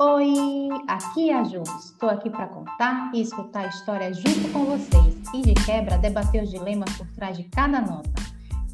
Oi, 0.00 0.68
aqui 0.86 1.28
é 1.28 1.34
a 1.34 1.42
Ju. 1.42 1.60
Estou 1.80 2.08
aqui 2.08 2.30
para 2.30 2.46
contar 2.46 3.10
e 3.12 3.20
escutar 3.20 3.64
a 3.64 3.66
história 3.66 4.14
junto 4.14 4.52
com 4.52 4.64
vocês 4.64 5.16
e 5.34 5.42
de 5.42 5.54
quebra 5.54 5.98
debater 5.98 6.44
os 6.44 6.50
dilemas 6.50 6.96
por 6.96 7.06
trás 7.16 7.36
de 7.36 7.42
cada 7.48 7.80
nota. 7.80 8.08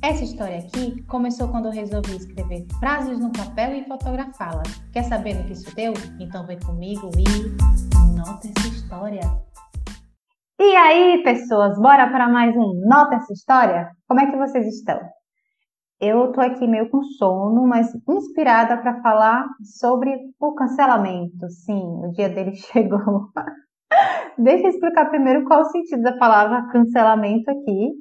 Essa 0.03 0.23
história 0.23 0.59
aqui 0.59 1.01
começou 1.05 1.49
quando 1.49 1.65
eu 1.65 1.73
resolvi 1.73 2.15
escrever 2.15 2.67
frases 2.79 3.19
no 3.19 3.33
papel 3.33 3.75
e 3.75 3.85
fotografá-las. 3.85 4.69
Quer 4.93 5.05
saber 5.05 5.33
no 5.33 5.45
que 5.45 5.55
isso 5.55 5.75
deu? 5.75 5.95
Então 6.21 6.47
vem 6.47 6.61
comigo 6.61 7.11
e 7.17 8.15
nota 8.15 8.47
essa 8.47 8.69
história. 8.69 9.23
E 10.61 10.77
aí, 10.77 11.23
pessoas, 11.23 11.79
bora 11.79 12.07
para 12.11 12.29
mais 12.29 12.55
um 12.55 12.83
Nota 12.87 13.15
essa 13.15 13.33
história? 13.33 13.89
Como 14.07 14.21
é 14.21 14.31
que 14.31 14.37
vocês 14.37 14.67
estão? 14.67 15.01
Eu 16.07 16.31
tô 16.33 16.41
aqui 16.43 16.67
meio 16.67 16.91
com 16.91 17.03
sono, 17.03 17.67
mas 17.67 17.89
inspirada 18.07 18.77
para 18.77 19.01
falar 19.01 19.47
sobre 19.63 20.15
o 20.39 20.55
cancelamento. 20.55 21.49
Sim, 21.49 21.83
o 22.05 22.13
dia 22.13 22.29
dele 22.29 22.55
chegou. 22.71 23.31
Deixa 24.37 24.67
eu 24.67 24.71
explicar 24.71 25.09
primeiro 25.09 25.45
qual 25.45 25.63
o 25.63 25.71
sentido 25.71 26.03
da 26.03 26.19
palavra 26.19 26.69
cancelamento 26.71 27.51
aqui. 27.51 27.93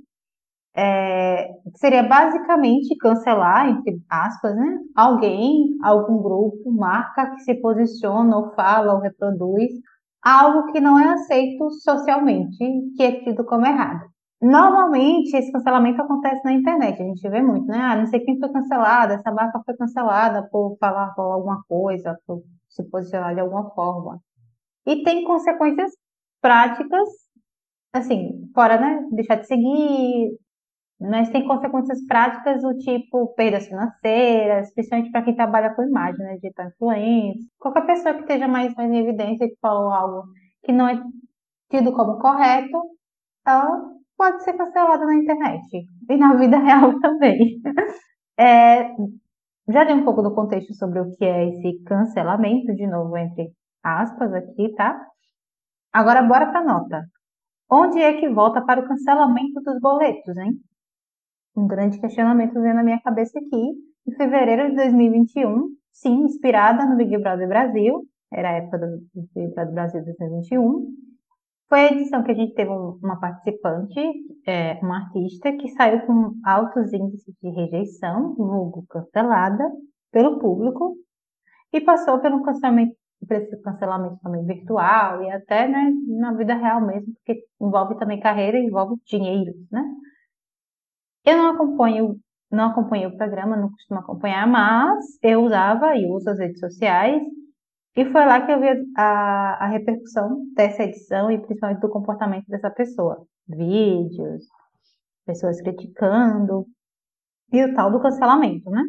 É, 0.75 1.47
seria 1.75 2.03
basicamente 2.03 2.97
cancelar, 2.97 3.69
entre 3.69 4.01
aspas, 4.09 4.53
né? 4.53 4.79
Alguém, 4.95 5.77
algum 5.81 6.21
grupo, 6.21 6.71
marca 6.73 7.29
que 7.31 7.41
se 7.43 7.55
posiciona 7.61 8.35
ou 8.35 8.53
fala 8.53 8.95
ou 8.95 8.99
reproduz 8.99 9.71
algo 10.21 10.71
que 10.73 10.81
não 10.81 10.99
é 10.99 11.13
aceito 11.13 11.69
socialmente, 11.71 12.57
que 12.97 13.03
é 13.03 13.23
tido 13.23 13.45
como 13.45 13.65
errado. 13.65 14.12
Normalmente, 14.43 15.33
esse 15.37 15.51
cancelamento 15.53 16.01
acontece 16.01 16.43
na 16.43 16.51
internet, 16.51 17.01
a 17.01 17.05
gente 17.05 17.29
vê 17.29 17.41
muito, 17.41 17.65
né? 17.67 17.77
Ah, 17.79 17.95
não 17.95 18.07
sei 18.07 18.19
quem 18.19 18.37
foi 18.37 18.51
cancelada, 18.51 19.13
essa 19.13 19.31
marca 19.31 19.61
foi 19.65 19.73
cancelada 19.77 20.43
por 20.51 20.75
falar 20.79 21.13
alguma 21.17 21.63
coisa, 21.63 22.19
por 22.27 22.43
se 22.67 22.83
posicionar 22.89 23.33
de 23.33 23.39
alguma 23.39 23.69
forma. 23.71 24.19
E 24.85 25.03
tem 25.03 25.23
consequências 25.23 25.91
práticas, 26.41 27.09
assim, 27.93 28.49
fora, 28.53 28.77
né? 28.79 29.07
Deixar 29.13 29.35
de 29.35 29.47
seguir, 29.47 30.37
mas 30.99 31.29
tem 31.29 31.47
consequências 31.47 32.05
práticas 32.05 32.61
do 32.61 32.77
tipo 32.79 33.33
perdas 33.35 33.67
financeiras, 33.67 34.73
principalmente 34.73 35.11
para 35.11 35.23
quem 35.23 35.35
trabalha 35.35 35.73
com 35.73 35.83
imagem, 35.83 36.19
né? 36.25 36.35
Digital 36.35 36.67
influência. 36.67 37.49
Qualquer 37.59 37.85
pessoa 37.85 38.13
que 38.15 38.21
esteja 38.21 38.47
mais, 38.47 38.75
mais 38.75 38.91
em 38.91 38.97
evidência 38.99 39.47
que 39.47 39.57
falou 39.61 39.91
algo 39.91 40.23
que 40.63 40.73
não 40.73 40.87
é 40.89 41.01
tido 41.69 41.93
como 41.93 42.19
correto, 42.19 42.77
ela 43.45 43.93
pode 44.17 44.43
ser 44.43 44.53
cancelada 44.53 45.05
na 45.05 45.15
internet 45.15 45.85
e 46.09 46.17
na 46.17 46.35
vida 46.35 46.57
real 46.59 46.99
também. 46.99 47.61
É, 48.37 48.95
já 49.69 49.83
dei 49.83 49.95
um 49.95 50.03
pouco 50.03 50.21
do 50.21 50.33
contexto 50.33 50.73
sobre 50.73 50.99
o 50.99 51.11
que 51.15 51.23
é 51.23 51.49
esse 51.49 51.83
cancelamento, 51.83 52.73
de 52.73 52.87
novo, 52.87 53.15
entre 53.17 53.51
aspas 53.83 54.33
aqui, 54.33 54.73
tá? 54.75 54.99
Agora, 55.91 56.21
bora 56.21 56.47
para 56.47 56.59
a 56.59 56.63
nota. 56.63 57.05
Onde 57.69 57.99
é 57.99 58.19
que 58.19 58.29
volta 58.29 58.61
para 58.61 58.81
o 58.81 58.87
cancelamento 58.87 59.61
dos 59.61 59.79
boletos, 59.79 60.37
hein? 60.37 60.59
Um 61.55 61.67
grande 61.67 61.99
questionamento 61.99 62.59
veio 62.59 62.73
na 62.73 62.83
minha 62.83 62.99
cabeça 63.01 63.37
aqui. 63.39 63.73
Em 64.07 64.15
fevereiro 64.15 64.69
de 64.69 64.75
2021, 64.75 65.69
sim, 65.91 66.23
inspirada 66.23 66.85
no 66.85 66.97
Big 66.97 67.17
Brother 67.17 67.47
Brasil, 67.47 68.03
era 68.31 68.49
a 68.49 68.53
época 68.53 68.79
do 68.79 68.97
Big 69.33 69.53
Brother 69.53 69.73
Brasil 69.73 70.03
2021, 70.03 70.87
foi 71.69 71.79
a 71.79 71.91
edição 71.91 72.23
que 72.23 72.31
a 72.31 72.35
gente 72.35 72.53
teve 72.53 72.69
uma 72.71 73.19
participante, 73.19 73.99
é, 74.45 74.79
uma 74.81 75.05
artista, 75.05 75.51
que 75.53 75.69
saiu 75.69 76.05
com 76.05 76.33
altos 76.45 76.93
índices 76.93 77.33
de 77.41 77.49
rejeição, 77.49 78.35
vulgo 78.35 78.85
cancelada, 78.87 79.63
pelo 80.11 80.39
público, 80.39 80.95
e 81.71 81.81
passou 81.81 82.19
pelo 82.19 82.43
cancelamento, 82.43 82.95
por 83.27 83.37
esse 83.37 83.61
cancelamento 83.61 84.17
também 84.21 84.45
virtual 84.45 85.23
e 85.23 85.31
até 85.31 85.67
né, 85.67 85.91
na 86.19 86.33
vida 86.33 86.53
real 86.53 86.85
mesmo, 86.85 87.13
porque 87.15 87.43
envolve 87.59 87.97
também 87.97 88.19
carreira 88.19 88.59
envolve 88.59 88.95
dinheiro, 89.05 89.53
né? 89.71 89.83
Eu 91.25 91.37
não 91.37 91.51
acompanho, 91.51 92.17
não 92.51 92.65
acompanhei 92.65 93.07
o 93.07 93.17
programa, 93.17 93.55
não 93.55 93.71
costumo 93.71 94.01
acompanhar, 94.01 94.45
mas 94.45 95.05
eu 95.23 95.41
usava 95.43 95.95
e 95.95 96.05
uso 96.05 96.29
as 96.29 96.37
redes 96.37 96.59
sociais 96.59 97.23
e 97.95 98.05
foi 98.05 98.25
lá 98.25 98.45
que 98.45 98.51
eu 98.51 98.59
vi 98.59 98.67
a, 98.97 99.65
a 99.65 99.67
repercussão 99.67 100.45
dessa 100.55 100.83
edição 100.83 101.29
e 101.29 101.39
principalmente 101.39 101.81
do 101.81 101.89
comportamento 101.89 102.47
dessa 102.47 102.71
pessoa. 102.71 103.25
Vídeos, 103.47 104.45
pessoas 105.25 105.61
criticando 105.61 106.65
e 107.51 107.63
o 107.63 107.73
tal 107.75 107.91
do 107.91 108.01
cancelamento, 108.01 108.69
né? 108.69 108.83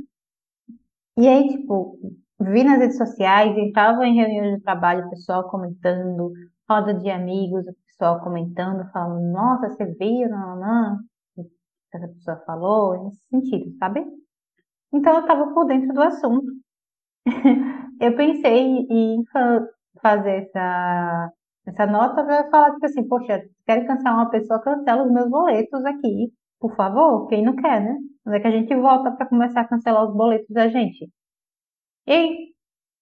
E 1.17 1.29
aí, 1.29 1.49
tipo, 1.49 1.99
vi 2.41 2.65
nas 2.65 2.79
redes 2.79 2.97
sociais, 2.97 3.57
entrava 3.57 4.07
em 4.07 4.17
reuniões 4.17 4.57
de 4.57 4.63
trabalho, 4.63 5.07
o 5.07 5.11
pessoal 5.11 5.49
comentando, 5.49 6.33
roda 6.69 6.95
de 6.95 7.11
amigos, 7.11 7.67
o 7.67 7.75
pessoal 7.87 8.21
comentando, 8.21 8.91
falando, 8.91 9.31
nossa, 9.31 9.69
você 9.69 9.85
viu, 9.85 10.29
não, 10.29 10.57
não, 10.57 10.99
não, 11.37 11.45
essa 11.93 12.09
pessoa 12.09 12.43
falou, 12.47 13.05
nesse 13.05 13.21
sentido, 13.29 13.77
sabe? 13.79 14.05
Então 14.93 15.15
eu 15.15 15.21
estava 15.21 15.53
por 15.53 15.67
dentro 15.67 15.93
do 15.93 16.03
assunto. 16.03 16.47
eu 18.01 18.17
pensei 18.17 18.61
em 18.91 19.25
fazer 20.03 20.43
essa, 20.43 21.31
essa 21.67 21.87
nota 21.87 22.25
para 22.25 22.51
falar, 22.51 22.73
tipo 22.73 22.87
assim, 22.87 23.09
poxa, 23.09 23.43
quero 23.67 23.87
cancelar 23.87 24.15
uma 24.17 24.31
pessoa, 24.31 24.63
cancela 24.63 25.05
os 25.05 25.13
meus 25.13 25.31
boletos 25.31 25.85
aqui, 25.85 26.33
por 26.61 26.75
favor, 26.77 27.27
quem 27.29 27.45
não 27.45 27.57
quer, 27.57 27.81
né? 27.81 27.97
Mas 28.25 28.35
é 28.35 28.41
que 28.41 28.47
a 28.47 28.51
gente 28.51 28.75
volta 28.75 29.11
para 29.13 29.27
começar 29.27 29.63
a 29.63 29.69
cancelar 29.69 30.05
os 30.09 30.15
boletos 30.15 30.49
da 30.51 30.69
gente. 30.69 31.11
E 32.07 32.53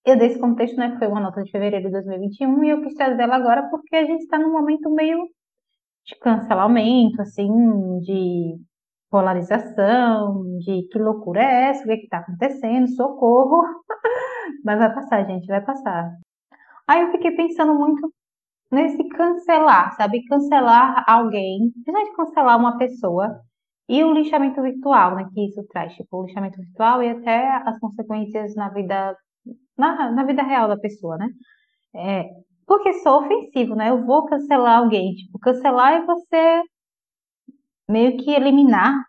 eu 0.05 0.19
dei 0.19 0.29
esse 0.29 0.41
contexto, 0.41 0.77
né, 0.77 0.93
que 0.93 0.99
foi 0.99 1.09
uma 1.09 1.21
nota 1.21 1.43
de 1.43 1.51
fevereiro 1.51 1.87
de 1.87 1.93
2021, 1.93 2.65
e 2.65 2.71
eu 2.71 2.83
quis 2.83 2.95
trazer 2.95 3.23
ela 3.23 3.37
agora 3.37 3.69
porque 3.71 3.97
a 3.97 4.05
gente 4.05 4.23
está 4.23 4.39
num 4.39 4.53
momento 4.53 4.91
meio 4.91 5.29
de 6.05 6.19
cancelamento, 6.19 7.23
assim, 7.23 7.49
de 8.01 8.57
polarização, 9.11 10.43
de 10.59 10.89
que 10.91 10.99
loucura 10.99 11.43
é 11.43 11.71
essa, 11.71 11.85
o 11.85 11.87
que 11.87 11.93
é 11.93 11.97
está 11.97 12.19
acontecendo, 12.19 12.89
socorro. 12.89 13.63
Mas 14.65 14.79
vai 14.79 14.95
passar, 14.95 15.25
gente, 15.27 15.47
vai 15.47 15.61
passar. 15.61 16.17
Aí 16.87 17.03
eu 17.03 17.13
fiquei 17.13 17.33
pensando 17.33 17.75
muito 17.75 18.13
nesse 18.71 19.05
cancelar, 19.09 19.95
sabe? 19.97 20.25
Cancelar 20.25 21.05
alguém, 21.07 21.71
principalmente 21.73 22.17
cancelar 22.17 22.59
uma 22.59 22.79
pessoa 22.79 23.41
e 23.89 24.03
o 24.03 24.13
lixamento 24.13 24.63
virtual, 24.63 25.17
né? 25.17 25.29
Que 25.35 25.47
isso 25.49 25.63
traz, 25.69 25.95
tipo, 25.95 26.17
o 26.19 26.27
lixamento 26.27 26.59
virtual 26.59 27.03
e 27.03 27.11
até 27.11 27.57
as 27.67 27.79
consequências 27.79 28.55
na 28.55 28.69
vida, 28.71 29.17
na, 29.77 30.11
na 30.13 30.25
vida 30.25 30.43
real 30.43 30.69
da 30.69 30.77
pessoa, 30.79 31.17
né? 31.19 31.29
É, 31.95 32.25
porque 32.67 32.95
sou 32.95 33.25
ofensivo, 33.25 33.75
né? 33.75 33.91
Eu 33.91 34.05
vou 34.05 34.27
cancelar 34.27 34.79
alguém. 34.79 35.15
Tipo, 35.15 35.39
cancelar 35.39 35.95
é 35.95 36.07
você 36.07 36.63
meio 37.89 38.17
que 38.17 38.31
eliminar 38.31 39.05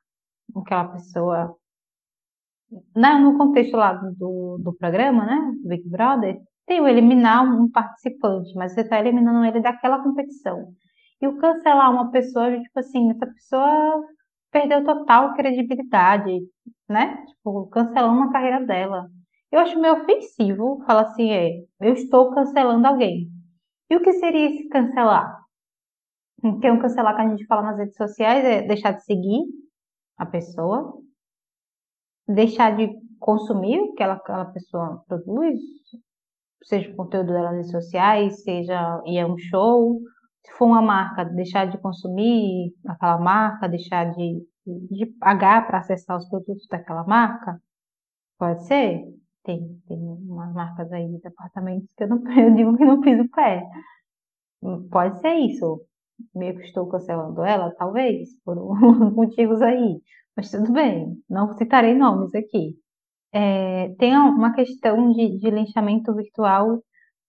aquela 0.56 0.90
pessoa 0.90 1.56
né, 2.96 3.16
no 3.16 3.38
contexto 3.38 3.76
lá 3.76 3.94
do, 3.94 4.58
do 4.60 4.74
programa, 4.74 5.26
né, 5.26 5.52
do 5.62 5.70
Big 5.70 5.88
Brother, 5.90 6.40
tem 6.66 6.80
o 6.80 6.88
eliminar 6.88 7.44
um 7.44 7.70
participante, 7.70 8.54
mas 8.56 8.74
você 8.74 8.82
está 8.82 9.00
eliminando 9.00 9.46
ele 9.46 9.62
daquela 9.62 10.02
competição. 10.02 10.74
E 11.22 11.28
o 11.28 11.38
cancelar 11.38 11.92
uma 11.92 12.12
pessoa, 12.12 12.52
tipo 12.52 12.80
assim, 12.80 13.12
essa 13.12 13.26
pessoa 13.28 14.04
perdeu 14.52 14.84
total 14.84 15.34
credibilidade, 15.34 16.40
né? 16.88 17.24
Tipo, 17.26 17.68
cancelando 17.68 18.24
a 18.24 18.32
carreira 18.32 18.66
dela. 18.66 19.08
Eu 19.52 19.60
acho 19.60 19.80
meio 19.80 19.96
ofensivo 19.96 20.84
falar 20.86 21.02
assim, 21.02 21.32
é, 21.32 21.50
eu 21.82 21.94
estou 21.94 22.32
cancelando 22.32 22.88
alguém. 22.88 23.28
E 23.90 23.96
o 23.96 24.02
que 24.02 24.14
seria 24.14 24.50
esse 24.50 24.68
cancelar? 24.70 25.44
Tem 26.62 26.72
um 26.72 26.80
cancelar 26.80 27.16
que 27.16 27.22
a 27.22 27.30
gente 27.30 27.46
fala 27.46 27.62
nas 27.62 27.78
redes 27.78 27.96
sociais 27.96 28.44
é 28.44 28.62
deixar 28.64 28.92
de 28.92 29.04
seguir 29.04 29.44
a 30.18 30.26
pessoa, 30.26 30.94
deixar 32.28 32.76
de 32.76 32.90
consumir 33.20 33.80
o 33.80 33.94
que 33.94 34.04
aquela 34.04 34.46
pessoa 34.46 35.04
produz, 35.08 35.60
seja 36.64 36.92
o 36.92 36.96
conteúdo 36.96 37.28
dela 37.28 37.52
nas 37.52 37.68
redes 37.68 37.72
sociais, 37.72 38.44
seja 38.44 39.02
ir 39.06 39.20
a 39.20 39.28
um 39.28 39.38
show, 39.38 40.00
se 40.46 40.52
for 40.54 40.66
uma 40.66 40.81
marca, 40.81 41.25
deixar 41.25 41.66
de 41.68 41.78
consumir 41.78 42.74
aquela 42.86 43.18
marca, 43.18 43.68
deixar 43.68 44.14
de, 44.14 44.46
de 44.66 45.06
pagar 45.20 45.66
para 45.68 45.80
acessar 45.80 46.18
os 46.18 46.28
produtos 46.30 46.68
daquela 46.70 47.04
marca, 47.06 47.60
pode 48.38 48.66
ser. 48.66 49.04
Tem, 49.44 49.60
tem 49.88 49.98
umas 50.00 50.54
marcas 50.54 50.92
aí 50.94 51.06
de 51.06 51.28
apartamentos 51.28 51.94
que 51.98 52.04
eu, 52.04 52.08
não, 52.08 52.24
eu 52.38 52.54
digo 52.56 52.78
que 52.78 52.86
não 52.86 53.02
piso 53.02 53.24
o 53.24 53.30
pé. 53.30 53.66
Pode 54.90 55.19
ser 55.19 55.34
isso. 55.34 55.81
Meio 56.36 56.56
que 56.57 56.63
estou 56.65 56.88
cancelando 56.88 57.44
ela, 57.44 57.74
talvez, 57.75 58.30
por 58.44 58.56
motivos 59.13 59.62
aí. 59.62 60.01
Mas 60.36 60.51
tudo 60.51 60.71
bem, 60.71 61.21
não 61.30 61.54
citarei 61.57 61.94
nomes 61.94 62.33
aqui. 62.36 62.77
É, 63.31 63.89
tem 63.98 64.15
uma 64.18 64.54
questão 64.54 65.12
de, 65.12 65.38
de 65.39 65.50
linchamento 65.50 66.13
virtual 66.15 66.83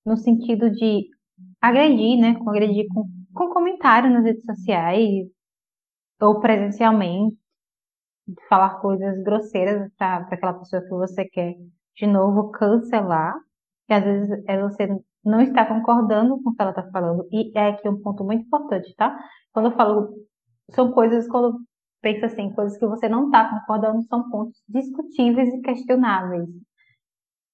no 0.05 0.17
sentido 0.17 0.71
de 0.71 1.09
agredir, 1.61 2.21
né? 2.21 2.37
Agredir 2.47 2.87
com, 2.93 3.05
com 3.35 3.49
comentário 3.51 4.11
nas 4.11 4.25
redes 4.25 4.45
sociais 4.45 5.27
ou 6.21 6.41
presencialmente, 6.41 7.37
falar 8.49 8.81
coisas 8.81 9.23
grosseiras 9.23 9.91
para 9.99 10.19
aquela 10.31 10.55
pessoa 10.55 10.83
que 10.83 10.89
você 10.91 11.25
quer 11.27 11.55
de 11.97 12.07
novo 12.07 12.51
cancelar. 12.51 13.35
que 13.87 13.95
às 13.95 14.05
vezes 14.05 14.45
é 14.49 14.61
você 14.61 14.89
não 15.25 15.41
está 15.41 15.65
concordando 15.67 16.41
com 16.43 16.51
o 16.51 16.55
que 16.55 16.63
ela 16.63 16.71
está 16.71 16.89
falando. 16.91 17.27
E 17.33 17.57
é 17.57 17.71
aqui 17.71 17.89
um 17.89 18.01
ponto 18.01 18.25
muito 18.25 18.45
importante, 18.45 18.95
tá? 18.97 19.19
Quando 19.53 19.67
eu 19.67 19.77
falo, 19.77 20.15
são 20.71 20.93
coisas, 20.93 21.27
quando 21.29 21.59
pensa 22.03 22.27
assim, 22.27 22.53
coisas 22.53 22.79
que 22.79 22.87
você 22.87 23.09
não 23.09 23.27
está 23.27 23.49
concordando, 23.49 24.03
são 24.03 24.29
pontos 24.31 24.63
discutíveis 24.69 25.49
e 25.55 25.61
questionáveis. 25.63 26.49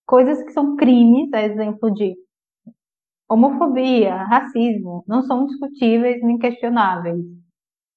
Coisas 0.06 0.42
que 0.42 0.50
são 0.50 0.76
crimes, 0.76 1.32
a 1.32 1.42
exemplo 1.42 1.92
de 1.92 2.16
homofobia, 3.28 4.24
racismo, 4.24 5.04
não 5.06 5.22
são 5.22 5.46
discutíveis 5.46 6.20
nem 6.22 6.36
questionáveis. 6.36 7.24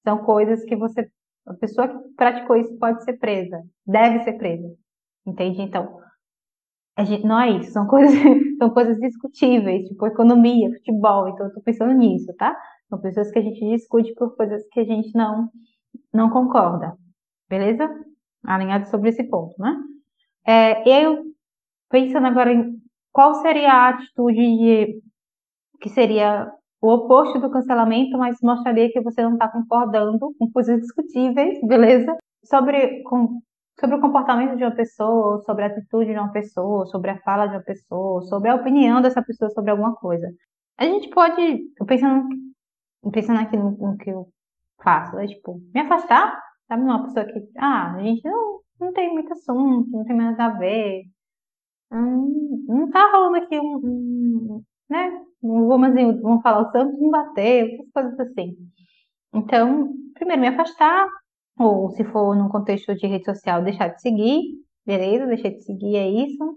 São 0.06 0.18
coisas 0.18 0.64
que 0.64 0.76
você, 0.76 1.08
a 1.46 1.54
pessoa 1.54 1.88
que 1.88 2.14
praticou 2.14 2.56
isso 2.56 2.78
pode 2.78 3.02
ser 3.02 3.14
presa, 3.18 3.60
deve 3.84 4.20
ser 4.20 4.34
presa. 4.34 4.68
Entende? 5.26 5.62
Então, 5.62 5.98
gente, 7.00 7.26
não 7.26 7.40
é 7.40 7.50
isso, 7.50 7.72
são 7.72 7.86
coisas, 7.88 8.14
são 8.56 8.70
coisas 8.70 8.98
discutíveis, 8.98 9.88
tipo 9.88 10.06
economia, 10.06 10.70
futebol, 10.72 11.28
então 11.28 11.46
eu 11.46 11.54
tô 11.54 11.60
pensando 11.60 11.92
nisso, 11.92 12.32
tá? 12.36 12.56
São 12.88 13.00
pessoas 13.00 13.30
que 13.30 13.38
a 13.38 13.42
gente 13.42 13.60
discute 13.68 14.14
por 14.14 14.36
coisas 14.36 14.62
que 14.72 14.80
a 14.80 14.84
gente 14.84 15.14
não, 15.14 15.48
não 16.12 16.30
concorda, 16.30 16.96
beleza? 17.48 17.88
Alinhado 18.46 18.88
sobre 18.88 19.10
esse 19.10 19.24
ponto, 19.24 19.54
né? 19.58 19.76
É, 20.46 20.88
eu, 20.88 21.24
pensando 21.90 22.26
agora 22.26 22.52
em 22.52 22.76
qual 23.12 23.34
seria 23.36 23.72
a 23.72 23.88
atitude 23.90 24.36
de, 24.36 25.02
que 25.80 25.88
seria 25.88 26.50
o 26.82 26.92
oposto 26.92 27.40
do 27.40 27.50
cancelamento, 27.50 28.18
mas 28.18 28.36
mostraria 28.42 28.92
que 28.92 29.00
você 29.00 29.22
não 29.22 29.34
está 29.34 29.48
concordando 29.48 30.34
com 30.38 30.50
coisas 30.52 30.80
discutíveis, 30.80 31.58
beleza? 31.66 32.14
Sobre 32.44 33.02
com, 33.04 33.40
sobre 33.84 33.96
o 33.96 34.00
comportamento 34.00 34.56
de 34.56 34.64
uma 34.64 34.74
pessoa, 34.74 35.42
sobre 35.42 35.64
a 35.64 35.66
atitude 35.66 36.06
de 36.06 36.18
uma 36.18 36.32
pessoa, 36.32 36.86
sobre 36.86 37.10
a 37.10 37.20
fala 37.20 37.46
de 37.46 37.56
uma 37.56 37.62
pessoa, 37.62 38.22
sobre 38.22 38.48
a 38.48 38.54
opinião 38.54 39.02
dessa 39.02 39.22
pessoa 39.22 39.50
sobre 39.50 39.70
alguma 39.70 39.94
coisa. 39.94 40.26
A 40.78 40.84
gente 40.84 41.10
pode, 41.10 41.64
pensando, 41.86 42.26
pensando 43.12 43.40
aqui 43.40 43.56
no, 43.58 43.72
no 43.72 43.96
que 43.98 44.08
eu 44.08 44.26
faço, 44.82 45.18
é 45.18 45.26
tipo, 45.26 45.60
me 45.74 45.82
afastar, 45.82 46.42
sabe? 46.66 46.82
Uma 46.82 47.04
pessoa 47.04 47.26
que, 47.26 47.46
ah, 47.58 47.94
a 47.94 48.02
gente 48.02 48.24
não, 48.24 48.60
não 48.80 48.92
tem 48.94 49.12
muito 49.12 49.32
assunto, 49.34 49.90
não 49.90 50.04
tem 50.04 50.16
nada 50.16 50.46
a 50.46 50.58
ver, 50.58 51.02
hum, 51.92 52.64
não 52.66 52.90
tá 52.90 53.10
rolando 53.12 53.36
aqui 53.36 53.60
um, 53.60 53.76
um 53.76 54.62
né? 54.88 55.10
Vamos, 55.42 56.20
vamos 56.22 56.42
falar 56.42 56.62
o 56.62 56.72
santo 56.72 56.98
não 56.98 57.10
bateu, 57.10 57.66
essas 57.66 57.90
coisas 57.92 58.20
assim. 58.20 58.56
Então, 59.34 59.92
primeiro 60.14 60.40
me 60.40 60.48
afastar, 60.48 61.06
ou 61.58 61.90
se 61.90 62.04
for 62.04 62.36
num 62.36 62.48
contexto 62.48 62.94
de 62.94 63.06
rede 63.06 63.24
social, 63.24 63.62
deixar 63.62 63.88
de 63.88 64.00
seguir, 64.00 64.40
beleza? 64.84 65.26
Deixei 65.26 65.52
de 65.52 65.62
seguir, 65.62 65.96
é 65.96 66.08
isso. 66.08 66.54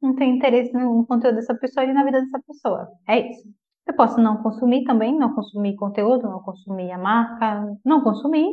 Não 0.00 0.14
tenho 0.14 0.36
interesse 0.36 0.72
no 0.72 1.06
conteúdo 1.06 1.36
dessa 1.36 1.54
pessoa 1.54 1.84
e 1.84 1.92
na 1.92 2.04
vida 2.04 2.20
dessa 2.20 2.40
pessoa. 2.46 2.88
É 3.08 3.30
isso. 3.30 3.48
Eu 3.86 3.94
posso 3.96 4.20
não 4.20 4.42
consumir 4.42 4.84
também, 4.84 5.18
não 5.18 5.34
consumir 5.34 5.74
conteúdo, 5.76 6.22
não 6.22 6.40
consumir 6.42 6.90
a 6.92 6.98
marca, 6.98 7.66
não 7.84 8.02
consumir. 8.02 8.48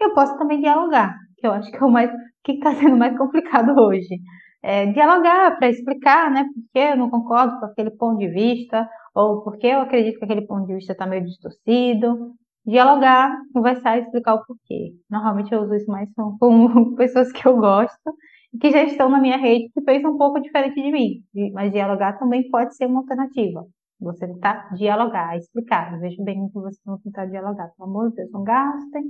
Eu 0.00 0.14
posso 0.14 0.36
também 0.38 0.60
dialogar, 0.60 1.14
que 1.36 1.46
eu 1.46 1.52
acho 1.52 1.70
que 1.70 1.76
é 1.76 1.84
o 1.84 1.90
mais 1.90 2.10
que 2.42 2.52
está 2.52 2.74
sendo 2.74 2.96
mais 2.96 3.16
complicado 3.16 3.74
hoje. 3.78 4.18
É, 4.62 4.86
dialogar 4.86 5.58
para 5.58 5.68
explicar, 5.68 6.30
né, 6.30 6.44
porque 6.54 6.78
eu 6.78 6.96
não 6.96 7.10
concordo 7.10 7.58
com 7.58 7.66
aquele 7.66 7.90
ponto 7.90 8.18
de 8.18 8.28
vista, 8.28 8.88
ou 9.14 9.42
porque 9.42 9.66
eu 9.66 9.80
acredito 9.80 10.18
que 10.18 10.24
aquele 10.24 10.46
ponto 10.46 10.66
de 10.66 10.74
vista 10.74 10.92
está 10.92 11.06
meio 11.06 11.24
distorcido, 11.24 12.34
dialogar, 12.64 13.36
conversar 13.52 13.98
e 13.98 14.02
explicar 14.02 14.34
o 14.34 14.44
porquê. 14.44 14.92
Normalmente 15.10 15.52
eu 15.52 15.62
uso 15.62 15.74
isso 15.74 15.90
mais 15.90 16.08
com, 16.14 16.36
pessoas 16.96 17.32
que 17.32 17.46
eu 17.46 17.56
gosto, 17.56 18.14
que 18.60 18.70
já 18.70 18.82
estão 18.84 19.08
na 19.08 19.20
minha 19.20 19.36
rede, 19.36 19.70
que 19.72 19.80
pensam 19.80 20.12
um 20.12 20.18
pouco 20.18 20.40
diferente 20.40 20.80
de 20.80 20.92
mim. 20.92 21.22
Mas 21.52 21.72
dialogar 21.72 22.18
também 22.18 22.48
pode 22.50 22.76
ser 22.76 22.86
uma 22.86 23.00
alternativa. 23.00 23.66
Você 24.00 24.26
tentar 24.26 24.74
dialogar, 24.74 25.36
explicar. 25.36 25.94
Eu 25.94 26.00
vejo 26.00 26.22
bem 26.24 26.48
que 26.48 26.54
vocês 26.54 26.80
vão 26.84 26.98
tentar 26.98 27.26
dialogar. 27.26 27.70
Pelo 27.76 27.88
amor 27.88 28.10
de 28.10 28.16
Deus, 28.16 28.32
não 28.32 28.42
gastem. 28.42 29.04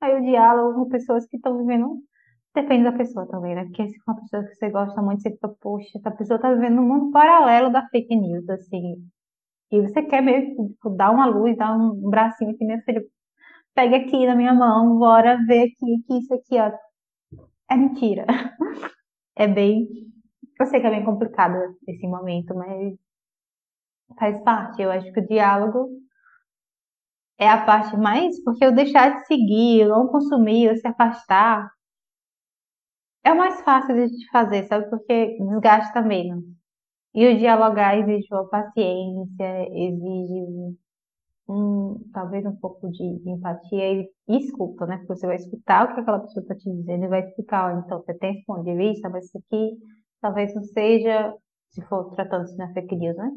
Aí 0.00 0.18
o 0.18 0.22
diálogo 0.22 0.84
com 0.84 0.88
pessoas 0.88 1.26
que 1.26 1.36
estão 1.36 1.58
vivendo. 1.58 1.98
Depende 2.54 2.84
da 2.84 2.92
pessoa 2.92 3.26
também, 3.28 3.54
né? 3.54 3.64
Porque 3.64 3.88
se 3.88 3.96
uma 4.06 4.20
pessoa 4.20 4.44
que 4.44 4.54
você 4.54 4.70
gosta 4.70 5.00
muito, 5.00 5.22
você 5.22 5.30
fica, 5.30 5.48
poxa, 5.60 5.98
essa 5.98 6.10
pessoa 6.10 6.36
está 6.36 6.52
vivendo 6.52 6.80
um 6.80 6.86
mundo 6.86 7.10
paralelo 7.10 7.70
da 7.70 7.88
fake 7.88 8.14
news, 8.14 8.48
assim. 8.50 8.96
E 9.72 9.80
você 9.80 10.02
quer 10.02 10.22
meio 10.22 10.54
que 10.54 10.74
tipo, 10.74 10.90
dar 10.90 11.10
uma 11.10 11.26
luz, 11.26 11.56
dar 11.56 11.74
um 11.76 12.10
bracinho 12.10 12.50
aqui, 12.50 12.64
minha 12.64 12.82
filha, 12.82 13.02
pega 13.74 13.96
aqui 13.98 14.26
na 14.26 14.36
minha 14.36 14.54
mão, 14.54 14.98
bora 14.98 15.38
ver 15.46 15.64
aqui, 15.64 16.02
que 16.06 16.18
isso 16.18 16.34
aqui, 16.34 16.58
ó, 16.60 16.72
é 17.70 17.76
mentira. 17.76 18.26
É 19.34 19.48
bem. 19.48 19.88
Eu 20.60 20.66
sei 20.66 20.80
que 20.80 20.86
é 20.86 20.90
bem 20.90 21.04
complicado 21.04 21.56
esse 21.88 22.06
momento, 22.06 22.54
mas 22.54 22.94
faz 24.18 24.42
parte. 24.44 24.82
Eu 24.82 24.90
acho 24.90 25.12
que 25.12 25.20
o 25.20 25.26
diálogo 25.26 25.88
é 27.38 27.48
a 27.48 27.64
parte 27.64 27.96
mais. 27.96 28.42
Porque 28.44 28.64
eu 28.64 28.74
deixar 28.74 29.16
de 29.16 29.26
seguir, 29.26 29.80
eu 29.80 29.88
não 29.88 30.08
consumir, 30.08 30.64
eu 30.66 30.76
se 30.76 30.86
afastar, 30.86 31.70
é 33.24 33.32
o 33.32 33.36
mais 33.36 33.60
fácil 33.62 33.94
de 33.94 34.30
fazer, 34.30 34.64
sabe? 34.66 34.88
Porque 34.90 35.36
desgasta 35.38 36.02
menos. 36.02 36.44
E 37.14 37.26
o 37.26 37.38
dialogar 37.38 37.98
exige 37.98 38.26
uma 38.32 38.48
paciência, 38.48 39.68
exige 39.70 40.76
um, 41.48 42.10
talvez 42.12 42.44
um 42.46 42.56
pouco 42.56 42.90
de, 42.90 43.04
empatia 43.28 44.02
e, 44.02 44.10
escuta, 44.28 44.86
né? 44.86 44.96
Porque 44.98 45.16
você 45.16 45.26
vai 45.26 45.36
escutar 45.36 45.84
o 45.90 45.94
que 45.94 46.00
aquela 46.00 46.20
pessoa 46.20 46.42
está 46.42 46.54
te 46.54 46.70
dizendo 46.70 47.04
e 47.04 47.08
vai 47.08 47.20
explicar, 47.20 47.78
então 47.84 48.00
você 48.00 48.14
tem 48.14 48.32
esse 48.34 48.44
ponto 48.46 48.64
de 48.64 48.74
vista, 48.74 49.08
mas 49.10 49.26
isso 49.26 49.38
aqui 49.38 49.78
talvez 50.20 50.54
não 50.54 50.62
seja, 50.64 51.34
se 51.70 51.82
for 51.86 52.14
tratando-se 52.14 52.56
na 52.56 52.72
fake 52.72 52.96
news, 52.96 53.16
né? 53.16 53.30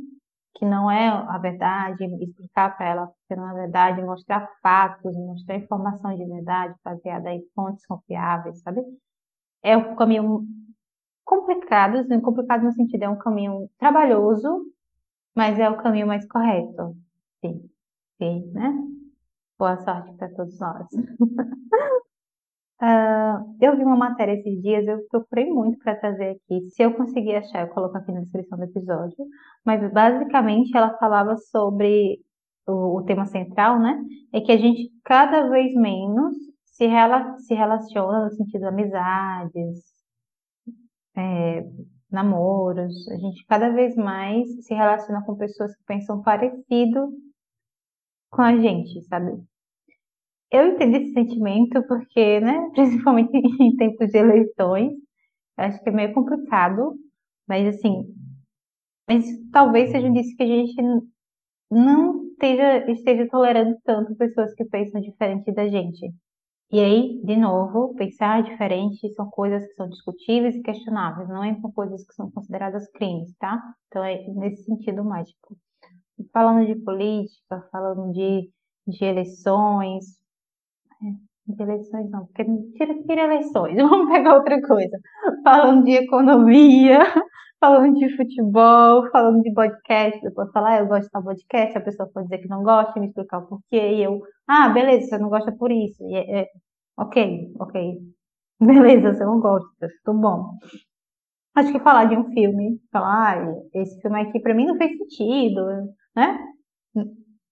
Que 0.56 0.66
não 0.66 0.89
é 0.89 1.10
a 1.10 1.38
verdade, 1.38 2.06
explicar 2.24 2.78
para 2.78 2.88
ela 2.88 3.12
que 3.28 3.36
não 3.36 3.50
é 3.50 3.54
verdade, 3.54 4.01
mostrar 4.01 4.50
fatos, 4.62 5.16
mostrar 5.18 5.57
informação 5.57 6.16
de 6.16 6.25
verdade 6.25 6.75
baseada 6.83 7.33
em 7.33 7.44
fontes 7.54 7.86
confiáveis, 7.86 8.62
sabe? 8.62 8.81
É 9.63 9.75
o 9.75 9.95
caminho 9.95 10.45
complicados, 11.25 12.07
né? 12.07 12.22
complicado 12.22 12.63
no 12.63 12.72
sentido, 12.72 13.04
é 13.04 13.10
um 13.10 13.18
caminho 13.18 13.69
trabalhoso, 13.80 14.66
mas 15.36 15.60
é 15.60 15.69
o 15.69 15.77
caminho 15.77 16.07
mais 16.07 16.25
correto. 16.27 16.95
Sim, 17.44 17.69
sim, 18.18 18.51
né? 18.54 18.74
Boa 19.57 19.77
sorte 19.83 20.13
para 20.16 20.30
todos 20.30 20.57
nós. 20.60 20.88
uh, 22.81 23.56
eu 23.60 23.75
vi 23.75 23.83
uma 23.83 23.98
matéria 23.98 24.33
esses 24.33 24.62
dias, 24.62 24.88
eu 24.88 25.06
procurei 25.10 25.50
muito 25.51 25.80
para 25.80 25.95
trazer 25.95 26.38
aqui. 26.38 26.69
Se 26.69 26.83
eu 26.83 26.94
conseguir 26.94 27.36
achar, 27.36 27.62
eu 27.68 27.74
coloco 27.74 27.98
aqui 27.98 28.12
na 28.12 28.21
descrição 28.21 28.57
do 28.57 28.66
episódio. 28.66 29.18
Mas 29.66 29.92
basicamente 29.92 30.75
ela 30.75 30.98
falava 30.98 31.36
sobre 31.38 32.19
o, 32.68 32.97
o 33.00 33.04
tema 33.04 33.26
central, 33.26 33.80
né? 33.80 34.02
É 34.33 34.42
que 34.42 34.52
a 34.52 34.57
gente 34.57 34.92
cada 35.04 35.50
vez 35.50 35.73
menos 35.76 36.35
se, 36.66 36.85
rela 36.85 37.38
se 37.40 37.54
relaciona 37.54 38.26
no 38.26 38.31
sentido 38.31 38.61
de 38.61 38.68
amizades, 38.68 39.94
é, 41.16 41.64
namoros, 42.12 43.07
a 43.10 43.18
gente 43.18 43.45
cada 43.45 43.69
vez 43.69 43.95
mais 43.95 44.48
se 44.66 44.74
relaciona 44.74 45.24
com 45.24 45.36
pessoas 45.36 45.76
que 45.76 45.84
pensam 45.86 46.22
parecido 46.22 47.12
com 48.31 48.42
a 48.42 48.56
gente, 48.57 49.02
sabe? 49.04 49.31
Eu 50.52 50.68
entendo 50.68 50.98
esse 50.98 51.14
sentimento 51.14 51.86
porque, 51.88 52.40
né, 52.40 52.69
principalmente 52.74 53.31
em 53.34 53.76
tempos 53.76 54.10
de 54.10 54.18
eleições, 54.18 54.94
acho 55.57 55.81
que 55.84 55.90
é 55.90 55.92
meio 55.92 56.14
complicado, 56.14 56.95
mas 57.48 57.76
assim, 57.76 58.06
mas 59.07 59.26
talvez 59.52 59.92
seja 59.92 60.07
um 60.07 60.10
indício 60.10 60.36
que 60.36 60.44
a 60.44 60.48
gente 60.48 60.76
não 61.72 62.26
esteja, 62.28 62.92
esteja 62.92 63.28
tolerando 63.30 63.78
tanto 63.84 64.16
pessoas 64.16 64.54
que 64.54 64.66
pensam 64.66 65.02
diferente 65.02 65.52
da 65.54 65.68
gente. 65.68 66.14
E 66.72 66.80
aí, 66.80 67.22
de 67.24 67.38
novo, 67.38 67.94
pensar 67.95 68.44
diferente 68.44 69.14
são 69.14 69.30
coisas 69.30 69.66
que 69.68 69.76
são 69.76 69.88
discutíveis 69.88 70.56
e 70.56 70.62
questionáveis, 70.64 71.30
não 71.30 71.44
é 71.44 71.56
são 71.62 71.72
coisas 71.72 72.06
que 72.06 72.14
são 72.14 72.30
consideradas 72.31 72.90
crimes, 72.92 73.34
tá? 73.38 73.62
Então 73.88 74.04
é 74.04 74.28
nesse 74.30 74.64
sentido 74.64 75.04
mais, 75.06 75.30
tipo, 75.30 75.57
falando 76.34 76.66
de 76.66 76.76
política, 76.76 77.68
falando 77.72 78.12
de, 78.12 78.52
de 78.88 79.06
eleições, 79.06 80.19
é, 81.04 81.34
eleições 81.59 82.09
não, 82.09 82.25
porque 82.25 82.44
tira, 82.75 82.94
tira 83.04 83.23
eleições, 83.23 83.75
vamos 83.78 84.11
pegar 84.11 84.35
outra 84.35 84.61
coisa. 84.61 84.97
Falando 85.44 85.83
de 85.83 85.92
economia, 85.92 86.99
falando 87.59 87.95
de 87.95 88.16
futebol, 88.16 89.09
falando 89.11 89.42
de 89.42 89.54
podcast, 89.54 90.23
eu 90.23 90.33
posso 90.33 90.52
falar, 90.52 90.78
ah, 90.78 90.80
eu 90.80 90.87
gosto 90.87 91.06
de 91.06 91.23
podcast, 91.23 91.78
a 91.78 91.81
pessoa 91.81 92.09
pode 92.14 92.28
dizer 92.28 92.40
que 92.40 92.47
não 92.49 92.64
gosta, 92.64 92.99
me 92.99 93.07
explicar 93.07 93.40
o 93.40 93.47
porquê, 93.47 93.95
e 93.95 94.04
eu, 94.04 94.21
ah, 94.47 94.69
beleza, 94.69 95.07
você 95.07 95.18
não 95.18 95.30
gosta 95.30 95.52
por 95.52 95.71
isso. 95.71 96.04
E 96.09 96.16
é, 96.16 96.42
é, 96.42 96.47
ok, 96.97 97.54
ok. 97.59 97.99
Beleza, 98.59 99.14
você 99.14 99.25
não 99.25 99.40
gosta, 99.42 99.90
tudo 100.04 100.19
bom. 100.19 100.57
Acho 101.56 101.71
que 101.71 101.80
falar 101.80 102.06
de 102.06 102.18
um 102.18 102.31
filme, 102.33 102.80
falar, 102.92 103.37
ah, 103.37 103.54
esse 103.73 103.99
filme 104.02 104.21
aqui 104.21 104.40
pra 104.40 104.54
mim 104.54 104.66
não 104.66 104.78
fez 104.78 104.97
sentido, 104.97 105.66
né? 106.16 106.37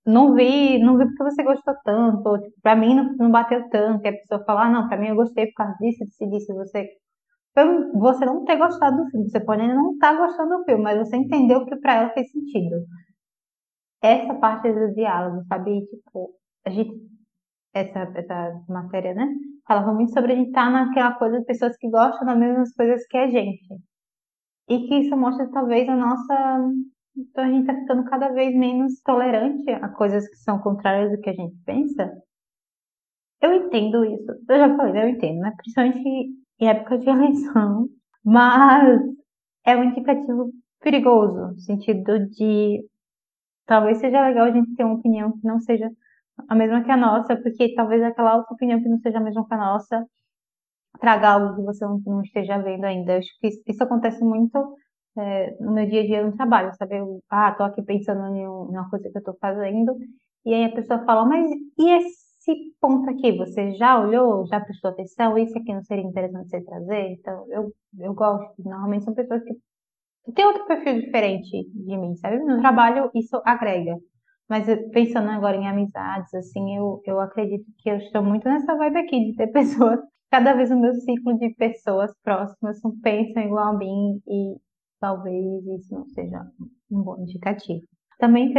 Não 0.06 0.34
vi, 0.36 0.80
não 0.80 0.98
vi 0.98 1.06
porque 1.06 1.24
você 1.24 1.44
gostou 1.44 1.76
tanto, 1.86 2.28
ou, 2.28 2.42
tipo, 2.42 2.56
pra 2.62 2.76
mim 2.76 2.96
não, 2.96 3.16
não 3.16 3.32
bateu 3.32 3.70
tanto, 3.70 4.06
e 4.06 4.10
a 4.10 4.14
pessoa 4.14 4.44
fala, 4.46 4.66
ah, 4.66 4.70
não, 4.70 4.88
pra 4.88 4.98
mim 4.98 5.08
eu 5.08 5.16
gostei 5.16 5.48
por 5.48 5.54
causa 5.56 5.76
disso, 5.80 6.06
disso, 6.06 6.30
disso, 6.30 6.54
você 6.56 6.90
você 7.94 8.26
não 8.26 8.46
ter 8.46 8.58
gostado 8.58 8.98
do 8.98 9.10
filme. 9.12 9.30
Você 9.30 9.40
pode 9.40 9.62
ainda 9.62 9.76
não 9.76 9.94
estar 9.94 10.14
tá 10.14 10.18
gostando 10.18 10.58
do 10.58 10.66
filme, 10.66 10.84
mas 10.84 10.98
você 10.98 11.18
entendeu 11.18 11.66
que 11.66 11.76
para 11.78 11.94
ela 11.96 12.10
fez 12.10 12.32
sentido. 12.32 12.76
Essa 14.02 14.34
parte 14.36 14.72
do 14.72 14.94
diálogo, 14.94 15.44
sabe? 15.48 15.86
Tipo, 15.88 16.32
a 16.66 16.70
gente, 16.70 16.92
essa, 17.74 18.00
essa 18.16 18.62
matéria, 18.68 19.14
né? 19.14 19.28
Falava 19.68 19.94
muito 19.94 20.14
sobre 20.14 20.34
a 20.34 20.36
gente 20.36 20.50
estar 20.50 20.66
tá 20.66 20.72
naquela 20.72 21.14
coisa 21.14 21.40
de 21.40 21.46
pessoas 21.46 21.78
que 21.78 21.90
gostam 21.90 22.26
das 22.26 22.38
mesmas 22.38 22.74
coisas 22.74 23.06
que 23.08 23.18
a 23.18 23.30
gente. 23.30 23.66
E 24.70 24.88
que 24.88 24.96
isso 25.00 25.16
mostra 25.16 25.50
talvez 25.52 25.88
a 25.88 25.96
nossa. 25.96 26.60
Então 27.16 27.44
a 27.44 27.48
gente 27.48 27.62
está 27.62 27.76
ficando 27.76 28.04
cada 28.06 28.30
vez 28.30 28.56
menos 28.56 29.02
tolerante 29.02 29.70
a 29.72 29.90
coisas 29.90 30.28
que 30.28 30.36
são 30.38 30.60
contrárias 30.60 31.12
do 31.12 31.22
que 31.22 31.30
a 31.30 31.34
gente 31.34 31.56
pensa. 31.66 32.12
Eu 33.42 33.54
entendo 33.54 34.04
isso. 34.06 34.32
Eu 34.50 34.58
já 34.58 34.76
falei, 34.76 34.94
né? 34.94 35.04
eu 35.06 35.10
entendo, 35.10 35.40
né? 35.42 35.54
Principalmente 35.58 36.34
em 36.60 36.68
época 36.68 36.98
de 36.98 37.10
eleição, 37.10 37.90
mas 38.24 39.02
é 39.66 39.76
um 39.76 39.84
indicativo 39.84 40.52
perigoso, 40.82 41.54
no 41.54 41.60
sentido 41.60 42.28
de 42.30 42.86
talvez 43.66 44.00
seja 44.00 44.26
legal 44.28 44.48
a 44.48 44.52
gente 44.52 44.76
ter 44.76 44.84
uma 44.84 44.96
opinião 44.96 45.32
que 45.34 45.48
não 45.48 45.60
seja 45.60 45.90
a 46.50 46.56
mesma 46.56 46.84
que 46.84 46.92
a 46.92 46.98
nossa, 46.98 47.36
porque 47.38 47.74
talvez 47.76 48.02
aquela 48.04 48.38
outra 48.38 48.54
opinião 48.54 48.82
que 48.82 48.90
não 48.90 49.00
seja 49.00 49.18
a 49.20 49.22
mesma 49.22 49.48
que 49.48 49.54
a 49.54 49.58
nossa 49.58 50.06
traga 51.00 51.30
algo 51.30 51.56
que 51.56 51.62
você 51.64 51.86
não 51.86 52.22
esteja 52.22 52.58
vendo 52.60 52.86
ainda. 52.86 53.14
Eu 53.14 53.20
acho 53.20 53.30
que 53.40 53.48
isso, 53.48 53.62
isso 53.68 53.84
acontece 53.84 54.24
muito 54.24 54.78
é, 55.18 55.56
no 55.60 55.74
meu 55.74 55.88
dia 55.88 56.02
a 56.02 56.06
dia 56.06 56.26
no 56.26 56.36
trabalho, 56.36 56.74
sabe? 56.76 56.98
Eu, 56.98 57.20
ah, 57.30 57.52
tô 57.54 57.64
aqui 57.64 57.82
pensando 57.82 58.36
em 58.36 58.48
uma 58.48 58.90
coisa 58.90 59.10
que 59.10 59.18
eu 59.18 59.24
tô 59.24 59.34
fazendo, 59.40 59.96
e 60.46 60.54
aí 60.54 60.66
a 60.66 60.76
pessoa 60.76 61.06
fala, 61.06 61.26
mas 61.26 61.50
e 61.78 61.90
esse 61.90 62.76
ponto 62.82 63.10
aqui, 63.10 63.32
você 63.38 63.72
já 63.76 64.00
olhou, 64.00 64.46
já 64.48 64.60
prestou 64.60 64.92
atenção? 64.92 65.38
Isso 65.38 65.58
aqui 65.58 65.74
não 65.74 65.84
seria 65.84 66.04
interessante 66.04 66.50
você 66.50 66.62
trazer? 66.62 67.12
Então, 67.14 67.46
eu, 67.50 67.72
eu 68.00 68.14
gosto. 68.14 68.54
Normalmente 68.64 69.06
são 69.06 69.14
pessoas 69.14 69.42
que, 69.44 69.54
que 70.26 70.32
têm 70.34 70.46
outro 70.46 70.66
perfil 70.68 71.00
diferente 71.02 71.50
de 71.74 71.98
mim, 71.98 72.16
sabe? 72.18 72.40
No 72.40 72.60
trabalho, 72.60 73.10
isso 73.16 73.42
agrega. 73.46 73.98
Mas 74.50 74.66
pensando 74.92 75.30
agora 75.30 75.56
em 75.58 75.68
amizades, 75.68 76.34
assim, 76.34 76.76
eu, 76.78 77.02
eu 77.06 77.20
acredito 77.20 77.66
que 77.78 77.90
eu 77.90 77.98
estou 77.98 78.22
muito 78.22 78.48
nessa 78.48 78.76
vibe 78.76 78.98
aqui 79.00 79.32
de 79.32 79.36
ter 79.38 79.48
pessoas. 79.54 80.00
Cada 80.30 80.54
vez 80.54 80.72
o 80.72 80.80
meu 80.80 80.94
ciclo 80.96 81.38
de 81.38 81.54
pessoas 81.56 82.12
próximas 82.24 82.80
pensam 83.02 83.44
igual 83.44 83.70
a 83.70 83.78
mim 83.78 84.20
e 84.28 84.56
talvez 85.04 85.66
isso 85.68 85.94
não 85.94 86.06
seja 86.06 86.48
um 86.90 87.04
bom 87.04 87.20
indicativo. 87.20 87.86
Também 88.20 88.54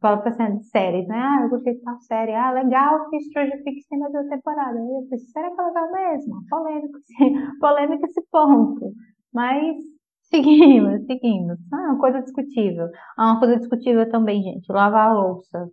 fala 0.00 0.20
cena 0.32 0.56
de 0.58 0.64
séries, 0.64 1.06
né? 1.06 1.16
Ah, 1.16 1.42
eu 1.44 1.50
gostei 1.50 1.74
de 1.74 1.82
tal 1.82 2.00
série. 2.00 2.32
Ah, 2.34 2.50
legal 2.50 3.08
que 3.08 3.20
Stranger 3.20 3.62
Things 3.62 3.86
tem 3.86 4.00
mais 4.00 4.12
uma 4.12 4.28
temporada. 4.28 4.76
Eu 4.76 5.06
pensei, 5.08 5.28
será 5.28 5.54
que 5.54 5.60
é 5.60 5.64
legal 5.64 5.92
mesmo? 5.92 6.44
Polêmico, 6.50 6.98
polêmico 7.60 8.06
esse 8.06 8.20
ponto. 8.32 8.92
Mas 9.32 9.76
seguimos, 10.22 11.06
seguimos. 11.06 11.58
Ah, 11.72 11.92
uma 11.92 12.00
coisa 12.00 12.22
discutível. 12.22 12.88
Ah, 13.16 13.30
uma 13.30 13.38
coisa 13.38 13.56
discutível 13.58 14.10
também, 14.10 14.42
gente. 14.42 14.66
Lavar 14.72 15.10
a 15.10 15.14
louça. 15.14 15.70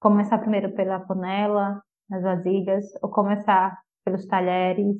Começar 0.00 0.38
primeiro 0.38 0.74
pela 0.74 1.00
panela, 1.00 1.82
as 2.10 2.22
vasilhas, 2.22 2.86
ou 3.02 3.10
começar 3.10 3.78
pelos 4.02 4.24
talheres, 4.26 4.96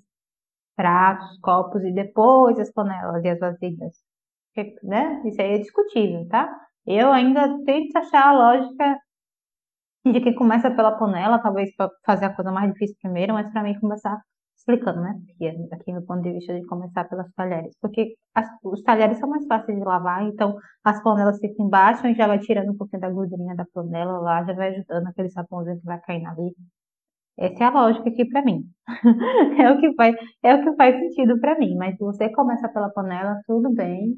pratos, 0.78 1.38
copos 1.40 1.82
e 1.82 1.92
depois 1.92 2.56
as 2.60 2.72
panelas 2.72 3.24
e 3.24 3.28
as 3.28 3.38
vasilhas. 3.40 3.94
Né? 4.82 5.22
Isso 5.24 5.40
aí 5.42 5.54
é 5.54 5.58
discutível, 5.58 6.26
tá? 6.28 6.48
Eu 6.86 7.12
ainda 7.12 7.42
tento 7.64 7.96
achar 7.96 8.28
a 8.28 8.32
lógica 8.32 8.98
de 10.06 10.20
que 10.20 10.32
começa 10.34 10.70
pela 10.70 10.96
panela, 10.98 11.40
talvez 11.40 11.74
para 11.76 11.90
fazer 12.04 12.26
a 12.26 12.34
coisa 12.34 12.50
mais 12.52 12.72
difícil 12.72 12.96
primeiro, 13.02 13.34
mas 13.34 13.50
para 13.52 13.62
mim 13.62 13.78
começar 13.78 14.20
explicando, 14.56 15.00
né? 15.00 15.14
Porque 15.26 15.46
aqui 15.72 15.92
no 15.92 16.04
ponto 16.04 16.22
de 16.22 16.32
vista 16.32 16.54
de 16.54 16.66
começar 16.66 17.04
pelas 17.04 17.30
talheres, 17.34 17.76
porque 17.80 18.14
as, 18.34 18.48
os 18.62 18.82
talheres 18.82 19.18
são 19.18 19.28
mais 19.28 19.46
fáceis 19.46 19.78
de 19.78 19.84
lavar, 19.84 20.24
então 20.24 20.56
as 20.84 21.02
panelas 21.02 21.38
ficam 21.38 21.66
embaixo 21.66 22.06
e 22.06 22.14
já 22.14 22.26
vai 22.26 22.38
tirando 22.38 22.72
um 22.72 22.76
pouquinho 22.76 23.02
da 23.02 23.10
gordurinha 23.10 23.54
da 23.54 23.66
panela 23.72 24.18
lá, 24.20 24.44
já 24.44 24.54
vai 24.54 24.70
ajudando 24.70 25.06
aquele 25.08 25.30
sabãozinho 25.30 25.78
que 25.80 25.86
vai 25.86 26.00
caindo 26.00 26.28
ali. 26.28 26.54
Essa 27.38 27.64
é 27.64 27.66
a 27.68 27.70
lógica 27.70 28.08
aqui 28.08 28.24
para 28.28 28.42
mim. 28.44 28.64
é 29.62 29.70
o 29.70 29.80
que 29.80 29.94
faz, 29.94 30.16
é 30.42 30.54
o 30.54 30.64
que 30.64 30.76
faz 30.76 30.96
sentido 30.96 31.40
para 31.40 31.56
mim. 31.58 31.76
Mas 31.76 31.96
se 31.96 32.04
você 32.04 32.28
começa 32.32 32.68
pela 32.68 32.90
panela, 32.90 33.40
tudo 33.46 33.72
bem. 33.72 34.16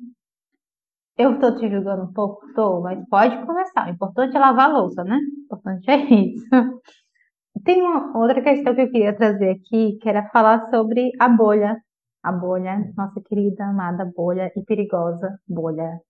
Eu 1.19 1.35
estou 1.35 1.55
te 1.55 1.69
julgando 1.69 2.05
um 2.05 2.13
pouco, 2.15 2.47
estou, 2.47 2.81
mas 2.81 2.99
pode 3.11 3.45
começar. 3.45 3.87
O 3.87 3.91
importante 3.91 4.35
é 4.35 4.41
lavar 4.41 4.71
a 4.71 4.79
louça, 4.79 5.05
né? 5.05 5.17
O 5.17 5.45
importante 5.45 5.91
é 5.91 5.97
isso. 5.97 6.47
Tem 7.65 7.83
uma 7.83 8.17
outra 8.19 8.41
questão 8.43 8.75
que 8.75 8.81
eu 8.81 8.91
queria 8.91 9.15
trazer 9.15 9.51
aqui, 9.51 9.99
que 10.01 10.09
era 10.09 10.29
falar 10.31 10.71
sobre 10.71 11.11
a 11.21 11.29
bolha. 11.29 11.77
A 12.23 12.33
bolha, 12.33 12.79
nossa 12.97 13.21
querida, 13.21 13.65
amada 13.65 14.11
bolha 14.17 14.51
e 14.57 14.65
perigosa 14.65 15.39
bolha. 15.47 16.01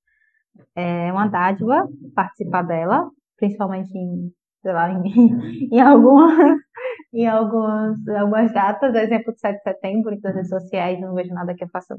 É 0.76 1.12
uma 1.12 1.26
dádiva 1.26 1.88
participar 2.14 2.62
dela, 2.62 3.10
principalmente 3.36 3.96
em, 3.96 4.32
sei 4.62 4.72
lá, 4.72 4.90
em, 4.90 5.02
em 5.72 5.80
algumas, 5.80 6.58
em 7.12 7.26
algumas, 7.26 8.08
algumas 8.08 8.52
datas, 8.52 8.94
exemplo 8.94 9.32
de 9.32 9.40
7 9.40 9.56
de 9.58 9.62
setembro, 9.62 10.14
em 10.14 10.20
redes 10.20 10.48
sociais, 10.48 11.00
não 11.00 11.14
vejo 11.14 11.34
nada 11.34 11.54
que 11.54 11.64
eu 11.64 11.68
faça 11.68 11.96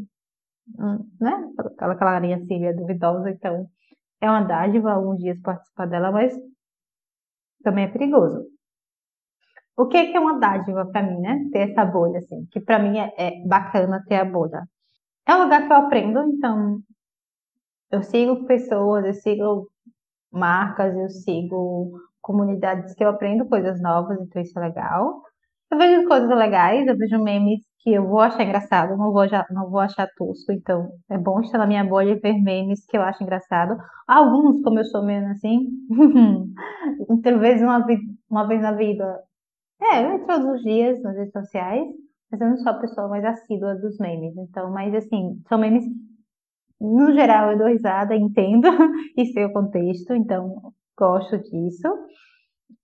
né? 1.19 1.31
Aquela 1.57 1.95
clarinha 1.95 2.37
assim, 2.37 2.65
é 2.65 2.73
duvidosa, 2.73 3.29
então 3.29 3.67
é 4.21 4.29
uma 4.29 4.43
dádiva 4.43 4.91
alguns 4.93 5.19
dias 5.19 5.39
participar 5.41 5.87
dela, 5.87 6.11
mas 6.11 6.33
também 7.63 7.85
é 7.85 7.87
perigoso. 7.87 8.45
O 9.77 9.87
que 9.87 9.97
é, 9.97 10.11
que 10.11 10.17
é 10.17 10.19
uma 10.19 10.39
dádiva 10.39 10.85
para 10.85 11.03
mim, 11.03 11.19
né? 11.19 11.49
Ter 11.51 11.71
essa 11.71 11.85
bolha, 11.85 12.19
assim, 12.19 12.45
que 12.51 12.59
para 12.59 12.79
mim 12.79 12.99
é, 12.99 13.13
é 13.17 13.47
bacana 13.47 14.03
ter 14.07 14.15
a 14.15 14.25
bolha. 14.25 14.63
É 15.27 15.35
um 15.35 15.43
lugar 15.43 15.65
que 15.67 15.73
eu 15.73 15.77
aprendo, 15.77 16.19
então 16.23 16.79
eu 17.91 18.03
sigo 18.03 18.45
pessoas, 18.45 19.05
eu 19.05 19.13
sigo 19.13 19.67
marcas, 20.31 20.95
eu 20.95 21.09
sigo 21.09 21.99
comunidades 22.21 22.93
que 22.95 23.03
eu 23.03 23.09
aprendo 23.09 23.47
coisas 23.47 23.81
novas, 23.81 24.19
então 24.21 24.41
isso 24.41 24.57
é 24.59 24.61
legal. 24.61 25.21
Eu 25.71 25.77
vejo 25.77 26.07
coisas 26.07 26.29
legais, 26.29 26.87
eu 26.87 26.97
vejo 26.97 27.21
memes 27.23 27.61
que 27.79 27.91
eu 27.93 28.07
vou 28.07 28.19
achar 28.19 28.43
engraçado, 28.43 28.95
não 28.97 29.11
vou, 29.11 29.23
não 29.49 29.69
vou 29.69 29.79
achar 29.79 30.07
tosco, 30.15 30.51
então 30.51 30.89
é 31.09 31.17
bom 31.17 31.39
estar 31.41 31.57
na 31.57 31.65
minha 31.65 31.83
bolha 31.83 32.11
e 32.11 32.19
ver 32.19 32.33
memes 32.41 32.85
que 32.85 32.97
eu 32.97 33.01
acho 33.01 33.23
engraçado. 33.23 33.77
Alguns, 34.07 34.61
como 34.63 34.79
eu 34.79 34.85
sou 34.85 35.03
meio 35.03 35.25
assim, 35.27 35.67
talvez 37.23 37.61
uma, 37.61 37.85
uma 38.29 38.47
vez 38.47 38.61
na 38.61 38.73
vida, 38.73 39.19
é, 39.81 40.17
todos 40.19 40.45
os 40.55 40.61
dias 40.61 41.01
nas 41.01 41.15
redes 41.15 41.33
sociais, 41.33 41.87
mas 42.31 42.41
eu 42.41 42.49
não 42.49 42.57
sou 42.57 42.71
a 42.71 42.79
pessoa 42.79 43.07
mais 43.07 43.25
assídua 43.25 43.75
dos 43.75 43.97
memes, 43.97 44.37
então, 44.37 44.71
mas 44.71 44.93
assim, 44.93 45.41
são 45.47 45.57
memes 45.57 45.83
no 46.79 47.13
geral, 47.13 47.51
eu 47.51 47.57
dou 47.57 47.67
risada, 47.67 48.15
entendo 48.15 48.67
e 49.17 49.25
sei 49.27 49.45
o 49.45 49.53
contexto, 49.53 50.13
então 50.13 50.73
gosto 51.01 51.39
disso. 51.39 51.87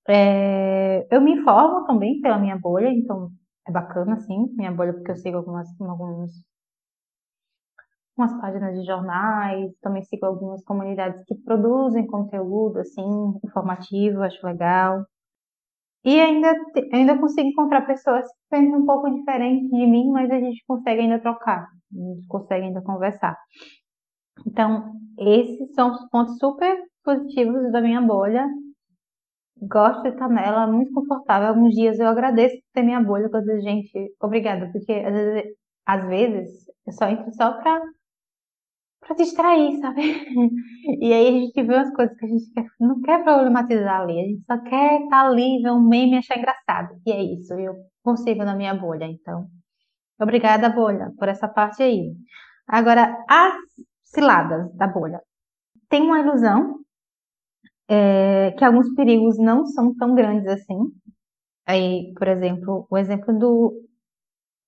É, 0.09 1.07
eu 1.12 1.21
me 1.21 1.33
informo 1.33 1.86
também 1.86 2.19
pela 2.19 2.39
minha 2.39 2.57
bolha, 2.57 2.88
então 2.89 3.29
é 3.67 3.71
bacana, 3.71 4.15
assim, 4.15 4.47
minha 4.55 4.71
bolha, 4.71 4.93
porque 4.93 5.12
eu 5.12 5.15
sigo 5.15 5.38
algumas, 5.38 5.67
algumas, 5.79 6.31
páginas 8.41 8.79
de 8.79 8.86
jornais, 8.86 9.71
também 9.81 10.01
sigo 10.03 10.25
algumas 10.25 10.63
comunidades 10.63 11.24
que 11.25 11.36
produzem 11.36 12.07
conteúdo, 12.07 12.79
assim, 12.79 13.03
informativo, 13.45 14.24
acho 14.24 14.43
legal. 14.45 15.05
E 16.03 16.19
ainda, 16.19 16.53
ainda 16.93 17.19
consigo 17.19 17.50
encontrar 17.50 17.86
pessoas 17.86 18.25
que 18.25 18.39
pensam 18.50 18.79
um 18.79 18.86
pouco 18.86 19.13
diferente 19.13 19.69
de 19.69 19.86
mim, 19.86 20.09
mas 20.09 20.31
a 20.31 20.39
gente 20.39 20.63
consegue 20.65 21.01
ainda 21.01 21.19
trocar, 21.19 21.67
a 21.67 21.95
gente 21.95 22.25
consegue 22.27 22.65
ainda 22.65 22.81
conversar. 22.81 23.38
Então, 24.47 24.93
esses 25.19 25.74
são 25.75 25.91
os 25.91 26.09
pontos 26.09 26.38
super 26.38 26.77
positivos 27.07 27.71
da 27.71 27.81
minha 27.81 28.01
bolha 28.01 28.45
gosto 29.61 30.03
de 30.03 30.09
estar 30.09 30.29
nela, 30.29 30.67
muito 30.67 30.93
confortável. 30.93 31.49
Alguns 31.49 31.73
dias 31.73 31.99
eu 31.99 32.07
agradeço 32.07 32.55
por 32.55 32.63
ter 32.73 32.83
minha 32.83 33.01
bolha, 33.01 33.29
quando 33.29 33.49
a 33.49 33.59
gente, 33.59 34.15
obrigada, 34.21 34.69
porque 34.71 34.91
às 34.93 35.13
vezes, 35.13 35.55
às 35.85 36.07
vezes 36.07 36.67
eu 36.85 36.93
só 36.93 37.07
entro 37.07 37.33
só 37.33 37.53
pra, 37.61 37.81
pra 39.01 39.15
distrair, 39.15 39.79
sabe? 39.79 40.01
E 41.01 41.11
aí 41.13 41.27
a 41.27 41.31
gente 41.31 41.63
vê 41.63 41.75
umas 41.75 41.93
coisas 41.93 42.17
que 42.17 42.25
a 42.25 42.29
gente 42.29 42.49
quer, 42.53 42.65
não 42.79 43.01
quer 43.01 43.23
problematizar 43.23 44.01
ali, 44.01 44.19
a 44.19 44.23
gente 44.23 44.43
só 44.45 44.57
quer 44.63 45.01
estar 45.01 45.27
ali, 45.27 45.61
ver 45.61 45.71
um 45.71 45.81
meme 45.81 46.13
e 46.13 46.17
achar 46.17 46.37
engraçado. 46.37 46.95
E 47.05 47.11
é 47.11 47.21
isso, 47.21 47.53
eu 47.55 47.75
consigo 48.03 48.43
na 48.45 48.55
minha 48.55 48.73
bolha, 48.73 49.05
então. 49.05 49.47
Obrigada, 50.19 50.69
bolha, 50.69 51.11
por 51.17 51.27
essa 51.27 51.47
parte 51.47 51.83
aí. 51.83 52.13
Agora, 52.67 53.17
as 53.29 53.55
ciladas 54.05 54.73
da 54.75 54.87
bolha. 54.87 55.21
Tem 55.89 56.01
uma 56.01 56.19
ilusão 56.19 56.79
é, 57.88 58.51
que 58.51 58.63
alguns 58.63 58.94
perigos 58.96 59.38
não 59.38 59.65
são 59.65 59.96
tão 59.96 60.15
grandes 60.15 60.48
assim. 60.48 60.91
Aí, 61.65 62.13
por 62.15 62.27
exemplo, 62.27 62.88
o 62.89 62.98
exemplo 62.98 63.38
do 63.38 63.84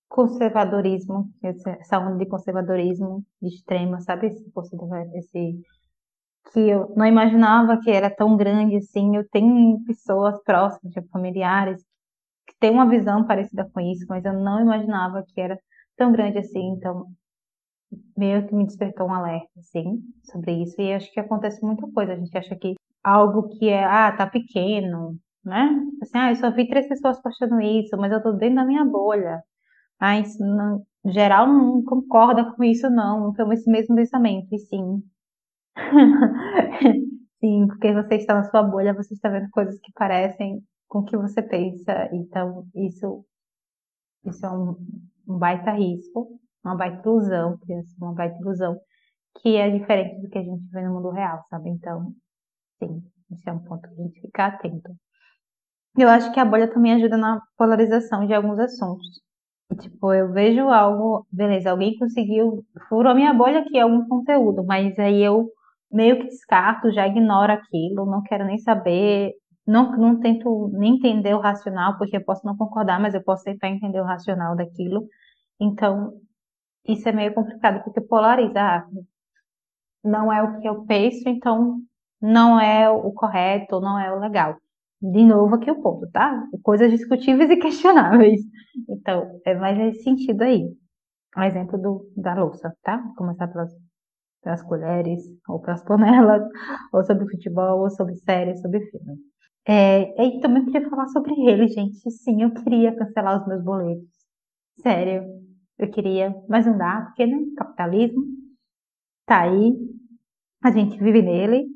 conservadorismo, 0.09 1.31
essa 1.43 1.99
onda 1.99 2.17
de 2.17 2.25
conservadorismo 2.29 3.23
de 3.41 3.49
extrema, 3.49 4.01
sabe? 4.01 4.27
Esse, 4.27 4.51
esse 5.15 5.61
que 6.51 6.59
eu 6.59 6.93
não 6.95 7.05
imaginava 7.05 7.79
que 7.79 7.91
era 7.91 8.09
tão 8.09 8.35
grande 8.35 8.77
assim. 8.77 9.15
Eu 9.15 9.27
tenho 9.29 9.83
pessoas 9.85 10.41
próximas, 10.43 10.93
tipo, 10.93 11.07
familiares, 11.09 11.81
que 12.47 12.55
têm 12.59 12.71
uma 12.71 12.89
visão 12.89 13.25
parecida 13.25 13.69
com 13.73 13.79
isso, 13.79 14.05
mas 14.09 14.25
eu 14.25 14.33
não 14.33 14.59
imaginava 14.61 15.23
que 15.27 15.39
era 15.39 15.59
tão 15.95 16.11
grande 16.11 16.39
assim, 16.39 16.73
então 16.77 17.07
meio 18.17 18.47
que 18.47 18.55
me 18.55 18.65
despertou 18.65 19.07
um 19.07 19.13
alerta, 19.13 19.49
assim, 19.59 20.01
sobre 20.23 20.63
isso. 20.63 20.79
E 20.81 20.93
acho 20.93 21.11
que 21.11 21.19
acontece 21.19 21.63
muita 21.63 21.87
coisa. 21.91 22.13
A 22.13 22.15
gente 22.17 22.37
acha 22.37 22.55
que 22.55 22.75
algo 23.09 23.49
que 23.57 23.69
é, 23.69 23.83
ah, 23.83 24.11
tá 24.15 24.27
pequeno, 24.27 25.17
né? 25.43 25.69
Assim, 26.01 26.17
ah, 26.17 26.31
eu 26.31 26.35
só 26.35 26.51
vi 26.51 26.67
três 26.67 26.87
pessoas 26.87 27.21
postando 27.21 27.59
isso, 27.61 27.97
mas 27.97 28.11
eu 28.11 28.21
tô 28.21 28.31
dentro 28.33 28.55
da 28.57 28.65
minha 28.65 28.85
bolha. 28.85 29.41
Isso 30.23 30.41
não, 30.43 30.85
geral 31.05 31.47
não 31.47 31.83
concorda 31.83 32.53
com 32.53 32.63
isso, 32.63 32.89
não, 32.89 33.33
tem 33.33 33.51
esse 33.53 33.69
mesmo 33.69 33.95
pensamento. 33.95 34.47
E 34.53 34.59
sim. 34.59 35.03
sim, 37.39 37.67
porque 37.67 37.93
você 37.93 38.15
está 38.15 38.35
na 38.35 38.43
sua 38.45 38.63
bolha, 38.63 38.93
você 38.93 39.13
está 39.13 39.29
vendo 39.29 39.49
coisas 39.51 39.79
que 39.79 39.91
parecem 39.93 40.61
com 40.87 40.99
o 40.99 41.05
que 41.05 41.17
você 41.17 41.41
pensa. 41.41 42.09
Então, 42.13 42.65
isso, 42.75 43.25
isso 44.25 44.45
é 44.45 44.51
um, 44.51 44.75
um 45.27 45.37
baita 45.37 45.71
risco, 45.71 46.39
uma 46.63 46.75
baita 46.75 47.01
ilusão, 47.07 47.59
uma 48.01 48.13
baita 48.13 48.37
ilusão, 48.39 48.79
que 49.41 49.55
é 49.55 49.69
diferente 49.69 50.21
do 50.21 50.29
que 50.29 50.37
a 50.37 50.43
gente 50.43 50.63
vê 50.71 50.81
no 50.83 50.93
mundo 50.95 51.11
real, 51.11 51.45
sabe? 51.49 51.69
Então, 51.69 52.13
sim, 52.79 53.03
esse 53.31 53.49
é 53.49 53.53
um 53.53 53.59
ponto 53.59 53.87
que 53.87 54.01
a 54.01 54.03
gente 54.03 54.21
ficar 54.21 54.47
atento. 54.47 54.91
Eu 55.97 56.09
acho 56.09 56.31
que 56.31 56.39
a 56.39 56.45
bolha 56.45 56.71
também 56.71 56.93
ajuda 56.93 57.17
na 57.17 57.41
polarização 57.57 58.25
de 58.25 58.33
alguns 58.33 58.59
assuntos. 58.59 59.21
Tipo, 59.81 60.13
eu 60.13 60.31
vejo 60.31 60.67
algo, 60.69 61.27
beleza, 61.31 61.71
alguém 61.71 61.97
conseguiu, 61.97 62.65
furou 62.87 63.13
minha 63.13 63.33
bolha 63.33 63.59
aqui, 63.59 63.79
algum 63.79 64.07
conteúdo, 64.07 64.63
mas 64.65 64.97
aí 64.97 65.21
eu 65.21 65.47
meio 65.91 66.19
que 66.19 66.27
descarto, 66.27 66.91
já 66.91 67.07
ignoro 67.07 67.51
aquilo, 67.53 68.05
não 68.05 68.23
quero 68.23 68.45
nem 68.45 68.57
saber, 68.57 69.33
não, 69.65 69.91
não 69.97 70.19
tento 70.19 70.69
nem 70.73 70.95
entender 70.95 71.35
o 71.35 71.39
racional, 71.39 71.97
porque 71.97 72.17
eu 72.17 72.23
posso 72.25 72.45
não 72.45 72.57
concordar, 72.57 72.99
mas 72.99 73.13
eu 73.13 73.23
posso 73.23 73.43
tentar 73.43 73.69
entender 73.69 74.01
o 74.01 74.05
racional 74.05 74.55
daquilo. 74.55 75.07
Então, 75.59 76.13
isso 76.87 77.07
é 77.07 77.11
meio 77.11 77.33
complicado, 77.33 77.83
porque 77.83 78.01
polarizar 78.01 78.87
não 80.03 80.31
é 80.31 80.41
o 80.41 80.59
que 80.59 80.67
eu 80.67 80.85
penso, 80.85 81.27
então 81.29 81.81
não 82.21 82.59
é 82.59 82.89
o 82.89 83.11
correto, 83.11 83.79
não 83.79 83.99
é 83.99 84.13
o 84.13 84.19
legal. 84.19 84.57
De 85.01 85.23
novo 85.25 85.55
aqui 85.55 85.71
o 85.71 85.81
ponto, 85.81 86.09
tá? 86.11 86.45
Coisas 86.63 86.91
discutíveis 86.91 87.49
e 87.49 87.57
questionáveis. 87.57 88.41
Então, 88.89 89.39
é 89.45 89.55
mais 89.55 89.77
nesse 89.77 90.03
sentido 90.03 90.41
aí. 90.43 90.67
Um 91.37 91.43
exemplo 91.43 91.77
do, 91.77 92.11
da 92.17 92.33
louça, 92.33 92.75
tá? 92.83 93.01
Começar 93.17 93.47
pelas, 93.47 93.71
pelas 94.43 94.61
colheres, 94.63 95.21
ou 95.47 95.59
pelas 95.61 95.83
panelas, 95.83 96.43
ou 96.93 97.03
sobre 97.05 97.29
futebol, 97.29 97.81
ou 97.81 97.89
sobre 97.91 98.15
séries, 98.17 98.61
sobre 98.61 98.81
filme. 98.89 99.17
É, 99.67 100.25
e 100.25 100.39
também 100.41 100.65
queria 100.65 100.89
falar 100.89 101.07
sobre 101.09 101.33
ele, 101.47 101.67
gente. 101.67 102.09
Sim, 102.11 102.43
eu 102.43 102.53
queria 102.53 102.95
cancelar 102.95 103.41
os 103.41 103.47
meus 103.47 103.63
boletos. 103.63 104.07
Sério, 104.81 105.23
eu 105.77 105.89
queria, 105.91 106.35
mas 106.49 106.65
não 106.65 106.77
dá, 106.77 107.01
porque, 107.07 107.25
né? 107.25 107.37
Capitalismo 107.57 108.23
tá 109.25 109.41
aí, 109.41 109.77
a 110.63 110.71
gente 110.71 110.97
vive 110.97 111.21
nele, 111.21 111.67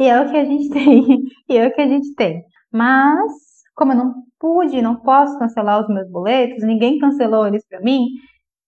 e 0.00 0.08
é 0.08 0.18
o 0.18 0.30
que 0.30 0.36
a 0.36 0.44
gente 0.44 0.70
tem, 0.72 1.24
e 1.48 1.56
é 1.56 1.66
o 1.66 1.72
que 1.72 1.80
a 1.82 1.86
gente 1.86 2.14
tem. 2.14 2.42
Mas, 2.72 3.32
como 3.74 3.92
eu 3.92 3.96
não 3.96 4.14
pude, 4.38 4.80
não 4.80 4.96
posso 4.96 5.38
cancelar 5.38 5.82
os 5.82 5.88
meus 5.88 6.10
boletos, 6.10 6.64
ninguém 6.64 6.98
cancelou 6.98 7.46
eles 7.46 7.64
para 7.68 7.80
mim, 7.80 8.06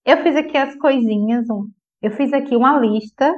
eu 0.05 0.17
fiz 0.21 0.35
aqui 0.35 0.55
as 0.57 0.75
coisinhas, 0.75 1.47
eu 2.01 2.11
fiz 2.11 2.31
aqui 2.33 2.55
uma 2.55 2.77
lista 2.79 3.33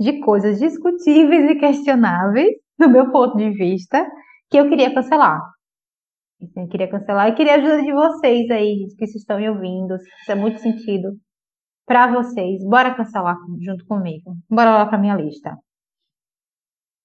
de 0.00 0.20
coisas 0.20 0.58
discutíveis 0.58 1.50
e 1.50 1.56
questionáveis, 1.56 2.54
do 2.78 2.88
meu 2.88 3.10
ponto 3.12 3.36
de 3.36 3.50
vista, 3.50 4.06
que 4.50 4.58
eu 4.58 4.68
queria 4.68 4.94
cancelar. 4.94 5.40
Eu 6.54 6.68
queria 6.68 6.88
cancelar 6.88 7.28
e 7.28 7.34
queria 7.34 7.54
a 7.54 7.56
ajuda 7.56 7.82
de 7.82 7.92
vocês 7.92 8.50
aí, 8.50 8.76
gente, 8.76 8.96
que 8.96 9.04
estão 9.04 9.38
me 9.38 9.48
ouvindo, 9.48 9.98
se 9.98 10.10
fizer 10.20 10.34
muito 10.34 10.58
sentido 10.60 11.16
para 11.86 12.12
vocês. 12.12 12.62
Bora 12.64 12.94
cancelar 12.94 13.36
junto 13.60 13.84
comigo. 13.86 14.36
Bora 14.48 14.70
lá 14.70 14.86
para 14.86 14.98
minha 14.98 15.16
lista. 15.16 15.56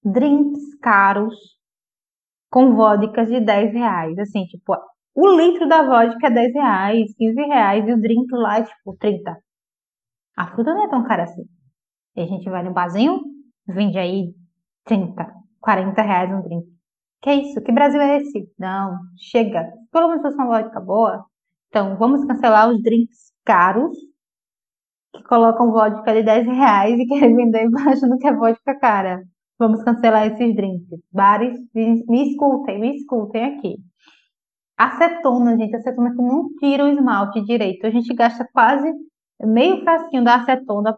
Drinks 0.03 0.75
caros 0.81 1.35
com 2.49 2.75
vodkas 2.75 3.29
de 3.29 3.39
10 3.39 3.73
reais. 3.73 4.17
Assim, 4.19 4.45
tipo, 4.45 4.75
o 5.15 5.27
litro 5.37 5.67
da 5.67 5.83
vodka 5.83 6.27
é 6.27 6.31
10 6.31 6.53
reais, 6.53 7.15
15 7.15 7.41
reais, 7.41 7.87
e 7.87 7.93
o 7.93 7.99
drink 8.01 8.27
lá 8.33 8.59
é 8.59 8.63
tipo 8.63 8.95
30. 8.97 9.37
A 10.37 10.47
fruta 10.47 10.73
não 10.73 10.85
é 10.85 10.89
tão 10.89 11.03
cara 11.03 11.23
assim. 11.23 11.43
E 12.15 12.21
a 12.21 12.25
gente 12.25 12.49
vai 12.49 12.63
no 12.63 12.73
barzinho, 12.73 13.21
vende 13.67 13.97
aí 13.97 14.33
30, 14.85 15.31
40 15.59 16.01
reais 16.01 16.31
um 16.31 16.41
drink. 16.41 16.67
Que 17.21 17.29
é 17.29 17.35
isso? 17.35 17.61
Que 17.61 17.71
Brasil 17.71 18.01
é 18.01 18.17
esse? 18.17 18.51
Não, 18.57 18.97
chega. 19.17 19.71
Pelo 19.91 20.07
menos 20.07 20.23
fosse 20.23 20.35
uma 20.35 20.47
vodka 20.47 20.79
boa. 20.79 21.25
Então, 21.69 21.95
vamos 21.97 22.25
cancelar 22.25 22.69
os 22.69 22.81
drinks 22.81 23.31
caros 23.45 23.95
que 25.13 25.23
colocam 25.23 25.71
vodka 25.71 26.13
de 26.13 26.23
10 26.23 26.47
reais 26.47 26.99
e 26.99 27.05
querem 27.07 27.35
vender 27.35 27.69
achando 27.87 28.17
que 28.17 28.27
é 28.27 28.33
vodka 28.33 28.77
cara. 28.79 29.23
Vamos 29.61 29.83
cancelar 29.83 30.25
esses 30.25 30.55
drinks. 30.55 30.87
Bares, 31.13 31.55
me, 31.75 32.31
escutem, 32.31 32.79
me 32.79 32.95
escutem 32.95 33.43
aqui. 33.43 33.77
Acetona, 34.75 35.55
gente, 35.55 35.75
acetona 35.75 36.09
que 36.15 36.19
não 36.19 36.49
tira 36.59 36.83
o 36.83 36.87
esmalte 36.87 37.39
direito. 37.43 37.85
A 37.85 37.91
gente 37.91 38.11
gasta 38.15 38.43
quase 38.51 38.91
meio 39.39 39.83
frasquinho 39.83 40.23
da 40.23 40.37
acetona 40.37 40.97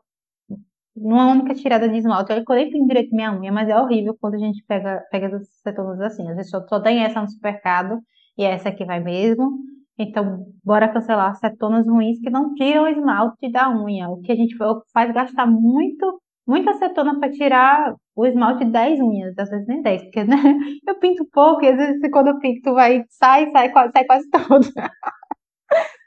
numa 0.95 1.30
única 1.30 1.54
tirada 1.54 1.89
de 1.89 1.97
esmalte. 1.97 2.32
Eu 2.32 2.41
nem 2.56 2.69
tenho 2.71 2.88
direito 2.88 3.13
minha 3.13 3.38
unha, 3.38 3.52
mas 3.52 3.67
é 3.67 3.78
horrível 3.78 4.15
quando 4.17 4.36
a 4.36 4.39
gente 4.39 4.63
pega, 4.65 5.04
pega 5.12 5.28
as 5.28 5.34
acetonas 5.34 5.99
assim. 5.99 6.30
Às 6.30 6.38
vezes 6.38 6.49
só, 6.49 6.65
só 6.65 6.80
tem 6.80 7.04
essa 7.04 7.19
no 7.19 7.30
supermercado 7.30 7.99
e 8.38 8.45
essa 8.45 8.69
aqui 8.69 8.86
vai 8.86 9.02
mesmo. 9.02 9.58
Então, 9.99 10.45
bora 10.63 10.88
cancelar 10.88 11.32
acetonas 11.32 11.86
ruins 11.86 12.17
que 12.21 12.30
não 12.30 12.54
tiram 12.54 12.84
o 12.84 12.88
esmalte 12.88 13.52
da 13.52 13.69
unha. 13.69 14.08
O 14.08 14.21
que 14.21 14.32
a 14.32 14.36
gente 14.36 14.56
faz 14.93 15.13
gastar 15.13 15.47
muito 15.47 16.23
muita 16.46 16.72
acetona 16.72 17.20
para 17.20 17.32
tirar 17.32 17.96
o 18.16 18.26
esmalte 18.26 18.66
10 18.66 19.00
unhas, 19.00 19.38
às 19.38 19.50
vezes 19.50 19.68
nem 19.68 19.82
10, 19.82 20.04
porque 20.04 20.24
né, 20.24 20.36
eu 20.88 21.00
pinto 21.00 21.26
pouco 21.32 21.64
e 21.64 21.70
às 21.70 21.78
vezes 21.78 22.02
quando 22.12 22.28
eu 22.28 22.40
pinto 22.40 22.74
vai, 22.74 23.04
sai, 23.10 23.52
sai, 23.52 23.72
sai 23.72 24.06
quase 24.06 24.30
todo. 24.32 24.68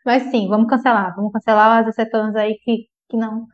Mas 0.04 0.24
sim, 0.30 0.48
vamos 0.48 0.68
cancelar, 0.68 1.14
vamos 1.16 1.32
cancelar 1.32 1.80
as 1.80 1.88
acetonas 1.88 2.36
aí 2.36 2.56
que, 2.62 2.86
que 3.08 3.16
não 3.16 3.46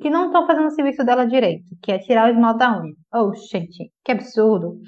que 0.00 0.08
não 0.10 0.26
estão 0.26 0.46
fazendo 0.46 0.68
o 0.68 0.70
serviço 0.70 1.04
dela 1.04 1.26
direito, 1.26 1.76
que 1.82 1.90
é 1.90 1.98
tirar 1.98 2.26
o 2.28 2.32
esmalte 2.32 2.58
da 2.60 2.80
unha. 2.80 2.94
Oh, 3.12 3.34
gente, 3.34 3.92
que 4.04 4.12
absurdo. 4.12 4.80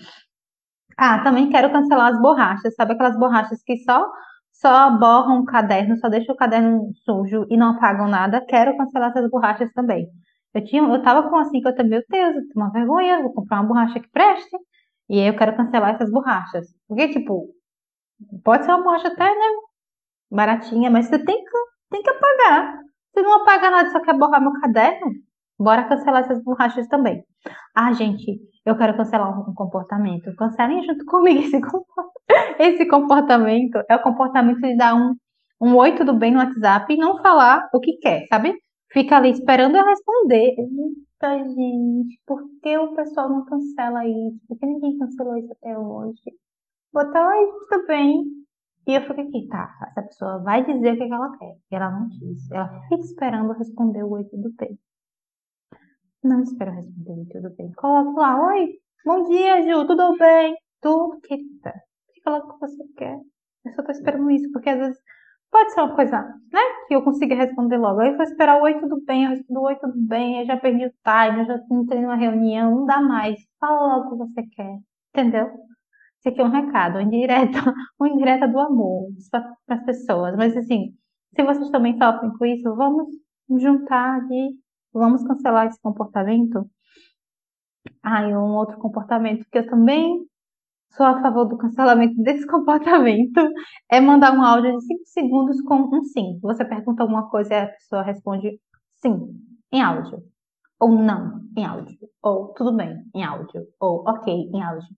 Ah, 0.97 1.23
também 1.25 1.51
quero 1.51 1.73
cancelar 1.73 2.13
as 2.13 2.21
borrachas, 2.21 2.75
sabe 2.77 2.93
aquelas 2.93 3.19
borrachas 3.19 3.63
que 3.65 3.77
só 3.79 4.07
só 4.53 4.91
borram 4.99 5.41
o 5.41 5.45
caderno, 5.45 5.97
só 5.97 6.09
deixam 6.09 6.35
o 6.35 6.39
caderno 6.39 6.91
sujo 7.05 7.47
e 7.49 7.57
não 7.57 7.71
apagam 7.71 8.09
nada? 8.09 8.45
Quero 8.47 8.77
cancelar 8.77 9.11
essas 9.11 9.29
borrachas 9.31 9.73
também. 9.73 10.07
Eu 10.55 10.65
tinha, 10.65 10.83
eu 10.83 11.03
tava 11.03 11.29
com 11.29 11.37
assim 11.37 11.61
que 11.61 11.69
eu 11.69 11.75
também, 11.75 11.91
meu 11.91 12.03
Deus, 12.09 12.37
eu 12.37 12.49
tô 12.49 12.61
uma 12.61 12.73
vergonha, 12.73 13.23
vou 13.23 13.33
comprar 13.33 13.61
uma 13.61 13.69
borracha 13.69 14.01
que 14.01 14.09
preste. 14.11 14.57
E 15.09 15.21
aí 15.21 15.29
eu 15.29 15.37
quero 15.37 15.57
cancelar 15.57 15.95
essas 15.95 16.11
borrachas. 16.11 16.67
Porque, 16.89 17.09
tipo, 17.09 17.49
pode 18.45 18.65
ser 18.65 18.73
uma 18.73 18.83
borracha 18.83 19.09
até, 19.09 19.25
né, 19.25 19.47
baratinha, 20.31 20.91
mas 20.91 21.07
você 21.07 21.19
tem 21.25 21.45
que, 21.45 21.59
tem 21.91 22.03
que 22.03 22.11
apagar. 22.11 22.81
Se 23.15 23.23
não 23.23 23.43
apaga 23.43 23.71
nada, 23.71 23.91
só 23.91 24.01
quer 24.01 24.17
borrar 24.17 24.41
meu 24.41 24.53
caderno, 24.61 25.13
bora 25.59 25.89
cancelar 25.89 26.23
essas 26.23 26.43
borrachas 26.43 26.87
também. 26.89 27.25
Ah, 27.75 27.93
gente, 27.93 28.41
eu 28.65 28.77
quero 28.77 28.97
cancelar 28.97 29.31
um 29.49 29.55
comportamento. 29.55 30.35
Cancelem 30.37 30.85
junto 30.85 31.05
comigo 31.07 31.41
esse 31.41 31.61
comportamento. 31.61 32.11
Esse 32.59 32.87
comportamento 32.87 33.83
é 33.89 33.97
o 33.97 34.03
comportamento 34.03 34.61
de 34.61 34.77
dar 34.77 34.95
um, 34.95 35.15
um 35.61 35.75
oi, 35.77 35.95
tudo 35.97 36.13
bem 36.13 36.33
no 36.33 36.39
WhatsApp 36.39 36.93
e 36.93 36.97
não 36.97 37.21
falar 37.21 37.69
o 37.73 37.81
que 37.81 37.99
quer, 37.99 38.27
sabe? 38.29 38.55
Fica 38.93 39.17
ali 39.17 39.31
esperando 39.31 39.77
eu 39.77 39.85
responder. 39.85 40.55
Eita, 40.59 41.45
gente, 41.55 42.21
por 42.27 42.43
que 42.63 42.77
o 42.79 42.95
pessoal 42.95 43.29
não 43.29 43.45
cancela 43.45 44.07
isso? 44.07 44.41
Por 44.49 44.59
que 44.59 44.67
ninguém 44.67 44.99
cancelou 44.99 45.37
isso 45.37 45.53
até 45.53 45.79
hoje? 45.79 46.23
Botar, 46.93 47.29
oi, 47.29 47.47
tudo 47.69 47.87
bem. 47.87 48.25
E 48.87 48.95
eu 48.95 49.03
fico 49.03 49.21
aqui, 49.21 49.47
tá, 49.49 49.73
essa 49.89 50.03
pessoa 50.03 50.43
vai 50.43 50.65
dizer 50.65 50.95
o 50.95 50.97
que 50.97 51.03
ela 51.03 51.39
quer. 51.39 51.57
E 51.71 51.75
ela 51.75 51.91
não 51.91 52.09
diz. 52.09 52.51
Ela 52.51 52.69
fica 52.89 52.97
esperando 52.97 53.53
responder 53.53 54.03
o 54.03 54.11
oi, 54.11 54.25
tudo 54.25 54.53
bem. 54.59 54.79
Não 56.23 56.43
espero 56.43 56.73
responder 56.73 57.13
oi, 57.13 57.27
tudo 57.31 57.55
bem. 57.57 57.73
Coloque 57.73 58.19
lá, 58.19 58.49
oi, 58.49 58.79
bom 59.05 59.29
dia, 59.29 59.63
Ju, 59.63 59.87
tudo 59.87 60.17
bem? 60.19 60.57
Tudo, 60.81 61.21
querida. 61.21 61.75
Fica 62.15 62.31
lá 62.31 62.39
o 62.39 62.53
que 62.53 62.61
você 62.61 62.85
quer. 62.97 63.21
Eu 63.65 63.73
só 63.75 63.83
tô 63.83 63.93
esperando 63.93 64.31
isso, 64.31 64.51
porque 64.53 64.71
às 64.71 64.79
vezes 64.79 64.99
Pode 65.51 65.73
ser 65.73 65.81
uma 65.81 65.95
coisa, 65.97 66.23
né? 66.53 66.61
Que 66.87 66.95
eu 66.95 67.03
consiga 67.03 67.35
responder 67.35 67.77
logo. 67.77 68.01
Aí 68.01 68.11
eu 68.11 68.17
vou 68.17 68.25
esperar 68.25 68.63
oi, 68.63 68.79
tudo 68.81 69.03
bem, 69.05 69.25
eu 69.25 69.31
respondo 69.31 69.63
oi, 69.63 69.77
tudo 69.77 69.95
bem, 69.97 70.41
eu 70.41 70.47
já 70.47 70.57
perdi 70.57 70.87
o 70.87 70.91
time, 70.91 71.41
eu 71.41 71.47
já 71.47 71.61
entrei 71.73 72.01
numa 72.01 72.15
reunião, 72.17 72.71
não 72.77 72.87
dá 72.87 73.01
mais. 73.01 73.41
Fala 73.59 73.97
logo 73.97 74.07
o 74.07 74.11
que 74.11 74.33
você 74.35 74.43
quer. 74.49 74.79
Entendeu? 75.15 75.51
Esse 76.19 76.29
aqui 76.29 76.41
é 76.41 76.45
um 76.45 76.51
recado, 76.51 76.95
uma 76.97 77.03
indireta, 77.03 77.59
uma 77.99 78.09
indireta 78.09 78.47
do 78.47 78.59
amor 78.61 79.09
para 79.31 79.77
as 79.77 79.85
pessoas. 79.85 80.37
Mas 80.37 80.57
assim, 80.57 80.95
se 81.35 81.43
vocês 81.43 81.71
também 81.71 81.97
sofrem 81.99 82.33
com 82.37 82.45
isso, 82.45 82.75
vamos 82.77 83.09
juntar 83.59 84.21
e 84.31 84.55
vamos 84.93 85.25
cancelar 85.25 85.67
esse 85.67 85.81
comportamento. 85.81 86.69
Ah, 88.03 88.23
e 88.29 88.37
um 88.37 88.55
outro 88.55 88.79
comportamento 88.79 89.47
que 89.51 89.59
eu 89.59 89.67
também 89.67 90.27
sou 90.91 91.07
a 91.07 91.21
favor 91.23 91.47
do 91.47 91.57
cancelamento 91.57 92.21
desse 92.23 92.47
comportamento 92.49 93.41
é 93.91 94.01
mandar 94.01 94.33
um 94.33 94.43
áudio 94.43 94.79
de 94.79 94.85
5 94.85 95.01
segundos 95.07 95.61
com 95.63 95.77
um 95.77 96.05
sim. 96.05 96.39
Você 96.43 96.65
pergunta 96.65 97.03
alguma 97.03 97.29
coisa 97.29 97.55
e 97.55 97.61
a 97.61 97.69
pessoa 97.69 98.03
responde 98.03 98.61
sim, 98.97 99.17
em 99.73 99.83
áudio. 99.83 100.23
Ou 100.81 100.91
não, 100.91 101.43
em 101.57 101.65
áudio. 101.65 101.99
Ou 102.23 102.49
tudo 102.55 102.75
bem, 102.75 102.97
em 103.15 103.23
áudio. 103.23 103.67
Ou 103.79 104.03
ok, 104.09 104.33
em 104.33 104.63
áudio. 104.63 104.89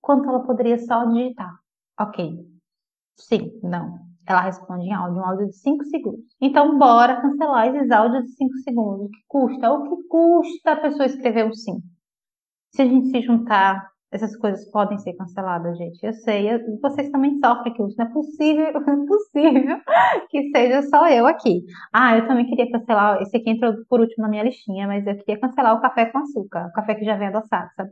Quanto 0.00 0.28
ela 0.28 0.44
poderia 0.44 0.78
só 0.78 1.04
digitar 1.06 1.54
ok, 1.98 2.36
sim, 3.16 3.58
não. 3.62 3.98
Ela 4.26 4.40
responde 4.40 4.86
em 4.86 4.92
áudio, 4.92 5.20
um 5.20 5.24
áudio 5.24 5.46
de 5.46 5.56
5 5.56 5.84
segundos. 5.84 6.24
Então, 6.40 6.78
bora 6.78 7.20
cancelar 7.20 7.68
esses 7.68 7.90
áudios 7.90 8.24
de 8.24 8.32
5 8.36 8.56
segundos. 8.58 9.06
O 9.06 9.10
que 9.10 9.20
custa? 9.28 9.70
O 9.70 9.82
que 9.82 10.08
custa 10.08 10.72
a 10.72 10.80
pessoa 10.80 11.06
escrever 11.06 11.46
um 11.46 11.52
sim? 11.52 11.82
Se 12.74 12.82
a 12.82 12.86
gente 12.86 13.10
se 13.10 13.20
juntar 13.20 13.93
essas 14.14 14.36
coisas 14.36 14.64
podem 14.70 14.96
ser 14.98 15.12
canceladas, 15.14 15.76
gente. 15.76 15.98
Eu 16.04 16.12
sei, 16.12 16.48
eu, 16.48 16.60
vocês 16.80 17.10
também 17.10 17.36
sofrem 17.40 17.74
com 17.74 17.88
isso. 17.88 17.96
Não 17.98 18.06
é 18.06 18.12
possível, 18.12 18.72
não 18.86 19.02
é 19.02 19.06
possível 19.06 19.80
que 20.30 20.50
seja 20.50 20.82
só 20.82 21.08
eu 21.08 21.26
aqui. 21.26 21.64
Ah, 21.92 22.16
eu 22.16 22.26
também 22.28 22.46
queria 22.46 22.70
cancelar. 22.70 23.20
Esse 23.22 23.36
aqui 23.36 23.50
entrou 23.50 23.74
por 23.88 24.00
último 24.00 24.22
na 24.22 24.28
minha 24.28 24.44
listinha, 24.44 24.86
mas 24.86 25.04
eu 25.04 25.16
queria 25.16 25.40
cancelar 25.40 25.76
o 25.76 25.80
café 25.80 26.06
com 26.06 26.18
açúcar, 26.18 26.66
o 26.68 26.72
café 26.72 26.94
que 26.94 27.04
já 27.04 27.16
vem 27.16 27.28
adoçado, 27.28 27.70
sabe? 27.76 27.90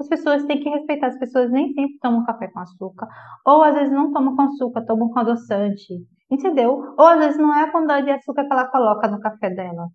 As 0.00 0.08
pessoas 0.08 0.44
têm 0.46 0.60
que 0.60 0.68
respeitar, 0.68 1.08
as 1.08 1.18
pessoas 1.18 1.50
nem 1.52 1.72
sempre 1.74 1.98
tomam 2.00 2.24
café 2.24 2.48
com 2.48 2.58
açúcar, 2.58 3.06
ou 3.46 3.62
às 3.62 3.74
vezes 3.74 3.92
não 3.92 4.12
tomam 4.12 4.34
com 4.34 4.42
açúcar, 4.42 4.84
tomam 4.84 5.10
com 5.10 5.20
adoçante, 5.20 5.94
entendeu? 6.30 6.94
Ou 6.98 7.06
às 7.06 7.18
vezes 7.20 7.38
não 7.38 7.54
é 7.54 7.62
a 7.62 7.70
quantidade 7.70 8.06
de 8.06 8.12
açúcar 8.12 8.44
que 8.46 8.52
ela 8.52 8.66
coloca 8.66 9.06
no 9.08 9.20
café 9.20 9.50
dela. 9.50 9.88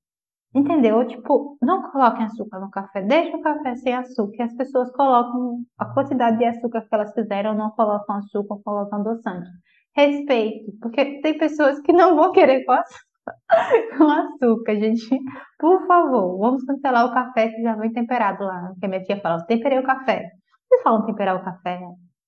Entendeu? 0.55 1.05
Tipo, 1.05 1.57
não 1.61 1.91
coloquem 1.91 2.25
açúcar 2.25 2.59
no 2.59 2.71
café, 2.71 3.01
deixa 3.01 3.35
o 3.35 3.41
café 3.41 3.75
sem 3.75 3.93
açúcar. 3.93 4.43
As 4.45 4.55
pessoas 4.55 4.91
colocam 4.91 5.59
a 5.77 5.85
quantidade 5.93 6.37
de 6.37 6.45
açúcar 6.45 6.81
que 6.81 6.95
elas 6.95 7.13
ou 7.15 7.53
não 7.53 7.71
colocam 7.71 8.15
açúcar, 8.15 8.57
colocam 8.63 8.99
adoçante. 9.01 9.49
Respeite, 9.95 10.71
porque 10.81 11.21
tem 11.21 11.37
pessoas 11.37 11.79
que 11.81 11.91
não 11.91 12.15
vão 12.15 12.31
querer 12.31 12.63
com 12.65 12.71
açúcar, 12.71 13.35
com 13.97 14.09
açúcar, 14.09 14.75
gente. 14.75 15.19
Por 15.59 15.85
favor, 15.87 16.37
vamos 16.39 16.63
cancelar 16.63 17.05
o 17.05 17.13
café 17.13 17.49
que 17.49 17.61
já 17.61 17.75
vem 17.75 17.91
temperado 17.91 18.43
lá. 18.43 18.73
Que 18.79 18.85
a 18.85 18.89
minha 18.89 19.03
tia 19.03 19.19
fala, 19.21 19.45
temperei 19.45 19.79
o 19.79 19.83
café. 19.83 20.29
Vocês 20.67 20.81
falam 20.83 21.05
temperar 21.05 21.35
o 21.35 21.43
café? 21.43 21.79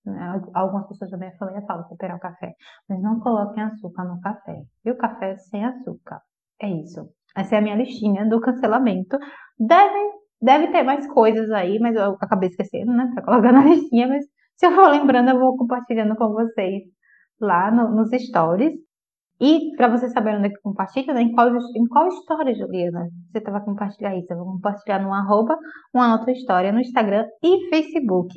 Né? 0.05 0.41
Algumas 0.53 0.87
pessoas 0.87 1.11
da 1.11 1.17
minha 1.17 1.35
família 1.37 1.61
falam 1.67 1.87
temperar 1.87 2.17
o 2.17 2.19
café. 2.19 2.53
Mas 2.87 3.01
não 3.01 3.19
coloquem 3.19 3.63
açúcar 3.63 4.03
no 4.05 4.19
café. 4.21 4.61
E 4.85 4.91
o 4.91 4.97
café 4.97 5.37
sem 5.37 5.63
açúcar. 5.63 6.21
É 6.61 6.69
isso. 6.69 7.09
Essa 7.39 7.55
é 7.55 7.57
a 7.59 7.61
minha 7.61 7.75
listinha 7.75 8.27
do 8.27 8.41
cancelamento. 8.41 9.17
Deve, 9.57 10.11
deve 10.41 10.67
ter 10.71 10.83
mais 10.83 11.07
coisas 11.07 11.49
aí, 11.51 11.79
mas 11.79 11.95
eu 11.95 12.17
acabei 12.21 12.49
esquecendo, 12.49 12.91
né? 12.93 13.09
Pra 13.13 13.23
colocar 13.23 13.51
na 13.51 13.63
listinha, 13.65 14.07
mas 14.07 14.25
se 14.57 14.67
eu 14.67 14.71
for 14.73 14.89
lembrando, 14.89 15.29
eu 15.29 15.39
vou 15.39 15.55
compartilhando 15.57 16.15
com 16.15 16.29
vocês 16.33 16.83
lá 17.39 17.71
no, 17.71 17.95
nos 17.95 18.09
stories. 18.11 18.73
E 19.41 19.73
para 19.77 19.87
vocês 19.87 20.11
saberem 20.11 20.39
onde 20.39 20.49
é 20.49 20.51
que 20.51 20.61
compartilha, 20.61 21.13
né? 21.13 21.21
em, 21.21 21.31
qual, 21.31 21.47
em 21.47 21.87
qual 21.87 22.07
história, 22.09 22.53
Juliana, 22.53 23.07
você 23.31 23.39
vai 23.39 23.63
compartilhar 23.63 24.13
isso? 24.17 24.33
Eu 24.33 24.37
vou 24.37 24.47
compartilhar 24.47 24.99
no 24.99 25.13
arroba 25.13 25.57
uma 25.93 26.09
nota 26.09 26.29
história 26.31 26.73
no 26.73 26.81
Instagram 26.81 27.25
e 27.41 27.69
Facebook. 27.69 28.33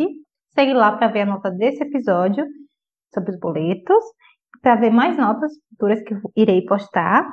Segue 0.55 0.73
lá 0.73 0.97
para 0.97 1.09
ver 1.09 1.23
a 1.23 1.27
nota 1.27 1.51
desse 1.51 1.83
episódio 1.83 2.47
sobre 3.13 3.33
os 3.33 3.41
boletos, 3.41 4.05
para 4.61 4.77
ver 4.77 4.91
mais 4.91 5.17
notas 5.17 5.51
futuras 5.71 6.01
que 6.03 6.15
eu 6.15 6.21
irei 6.37 6.65
postar. 6.65 7.29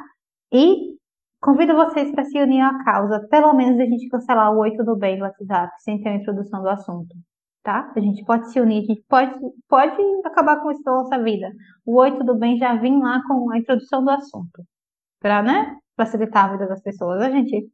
E 0.52 0.98
Convido 1.42 1.74
vocês 1.74 2.12
para 2.12 2.26
se 2.26 2.38
unir 2.38 2.62
à 2.62 2.84
causa, 2.84 3.26
pelo 3.30 3.54
menos 3.54 3.80
a 3.80 3.86
gente 3.86 4.10
cancelar 4.10 4.52
o 4.54 4.60
Oi 4.60 4.76
Tudo 4.76 4.98
Bem 4.98 5.18
do 5.18 5.24
WhatsApp, 5.24 5.72
sem 5.82 6.02
ter 6.02 6.10
a 6.10 6.16
introdução 6.16 6.62
do 6.62 6.68
assunto, 6.68 7.16
tá? 7.64 7.94
A 7.96 8.00
gente 8.02 8.26
pode 8.26 8.52
se 8.52 8.60
unir, 8.60 8.84
a 8.84 8.86
gente 8.88 9.06
pode, 9.08 9.34
pode 9.70 9.96
acabar 10.26 10.62
com 10.62 10.70
isso 10.70 10.82
na 10.86 10.92
nossa 10.92 11.18
vida. 11.24 11.50
O 11.86 11.96
Oi 11.98 12.18
Tudo 12.18 12.38
Bem 12.38 12.58
já 12.58 12.76
vem 12.76 13.02
lá 13.02 13.22
com 13.26 13.50
a 13.52 13.58
introdução 13.58 14.04
do 14.04 14.10
assunto, 14.10 14.66
para, 15.22 15.42
né, 15.42 15.78
facilitar 15.96 16.50
a 16.50 16.52
vida 16.52 16.68
das 16.68 16.82
pessoas. 16.82 17.22
A 17.22 17.30
gente 17.30 17.70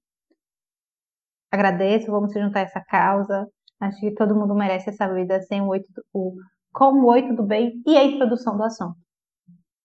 agradeço, 1.51 2.11
vamos 2.11 2.33
se 2.33 2.39
juntar 2.39 2.59
a 2.59 2.63
essa 2.63 2.81
causa. 2.81 3.47
Acho 3.79 3.99
que 3.99 4.13
todo 4.13 4.35
mundo 4.35 4.53
merece 4.53 4.91
essa 4.91 5.11
vida 5.11 5.41
sem 5.41 5.61
o, 5.61 5.69
Oi, 5.69 5.81
o 6.13 6.35
com 6.71 6.93
o 7.01 7.05
Oi 7.07 7.27
Tudo 7.29 7.43
Bem 7.43 7.81
e 7.83 7.97
a 7.97 8.03
introdução 8.03 8.55
do 8.55 8.63
assunto. 8.63 9.04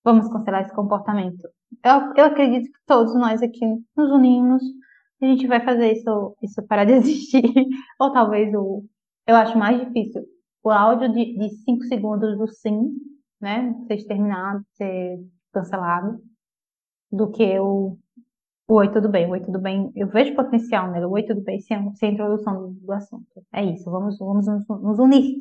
Vamos 0.05 0.29
cancelar 0.29 0.63
esse 0.63 0.75
comportamento 0.75 1.49
eu, 1.85 2.15
eu 2.17 2.25
acredito 2.27 2.71
que 2.71 2.79
todos 2.87 3.15
nós 3.15 3.43
aqui 3.43 3.65
nos 3.97 4.11
unimos, 4.11 4.63
a 5.23 5.27
gente 5.27 5.47
vai 5.47 5.65
fazer 5.65 5.93
isso, 5.93 6.37
isso 6.43 6.63
para 6.67 6.85
desistir. 6.87 7.43
Ou 7.99 8.13
talvez 8.13 8.53
o. 8.55 8.85
Eu 9.27 9.37
acho 9.37 9.57
mais 9.59 9.79
difícil 9.81 10.23
o 10.63 10.71
áudio 10.71 11.13
de 11.13 11.49
5 11.65 11.85
segundos 11.85 12.37
do 12.37 12.47
sim, 12.49 12.93
né? 13.41 13.75
Ser 13.87 13.95
exterminado, 13.95 14.65
ser 14.75 15.19
cancelado, 15.53 16.21
do 17.11 17.31
que 17.31 17.59
o, 17.59 17.97
Oi, 18.69 18.93
tudo 18.93 19.09
bem. 19.09 19.29
Oi, 19.31 19.41
tudo 19.41 19.59
bem. 19.59 19.91
Eu 19.97 20.09
vejo 20.09 20.35
potencial 20.35 20.91
nele. 20.91 21.07
Oi, 21.07 21.23
tudo 21.25 21.41
bem, 21.43 21.61
sem, 21.61 21.95
sem 21.95 22.13
introdução 22.13 22.73
do, 22.73 22.87
do 22.87 22.93
assunto. 22.93 23.27
É 23.53 23.65
isso, 23.65 23.91
vamos, 23.91 24.19
vamos 24.19 24.47
nos, 24.47 24.67
nos 24.69 24.99
unir 24.99 25.37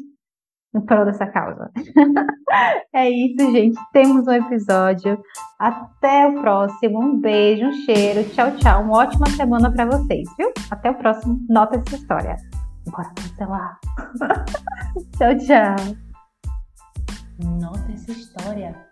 em 0.75 0.81
prol 0.81 1.05
dessa 1.05 1.25
causa. 1.25 1.71
é 2.93 3.09
isso, 3.09 3.51
gente. 3.51 3.79
Temos 3.91 4.27
um 4.27 4.31
episódio. 4.31 5.19
Até 5.59 6.27
o 6.27 6.41
próximo. 6.41 6.99
Um 6.99 7.19
beijo, 7.19 7.65
um 7.65 7.71
cheiro. 7.71 8.29
Tchau, 8.29 8.51
tchau. 8.57 8.83
Uma 8.83 8.97
ótima 8.99 9.27
semana 9.29 9.71
para 9.71 9.85
vocês, 9.85 10.27
viu? 10.37 10.51
Até 10.69 10.91
o 10.91 10.95
próximo. 10.95 11.39
Nota 11.49 11.77
essa 11.77 11.95
história. 11.95 12.35
Bora 12.87 13.09
cancelar. 13.15 13.79
tchau, 15.17 15.37
tchau. 15.37 15.75
Nota 17.59 17.91
essa 17.91 18.11
história. 18.11 18.88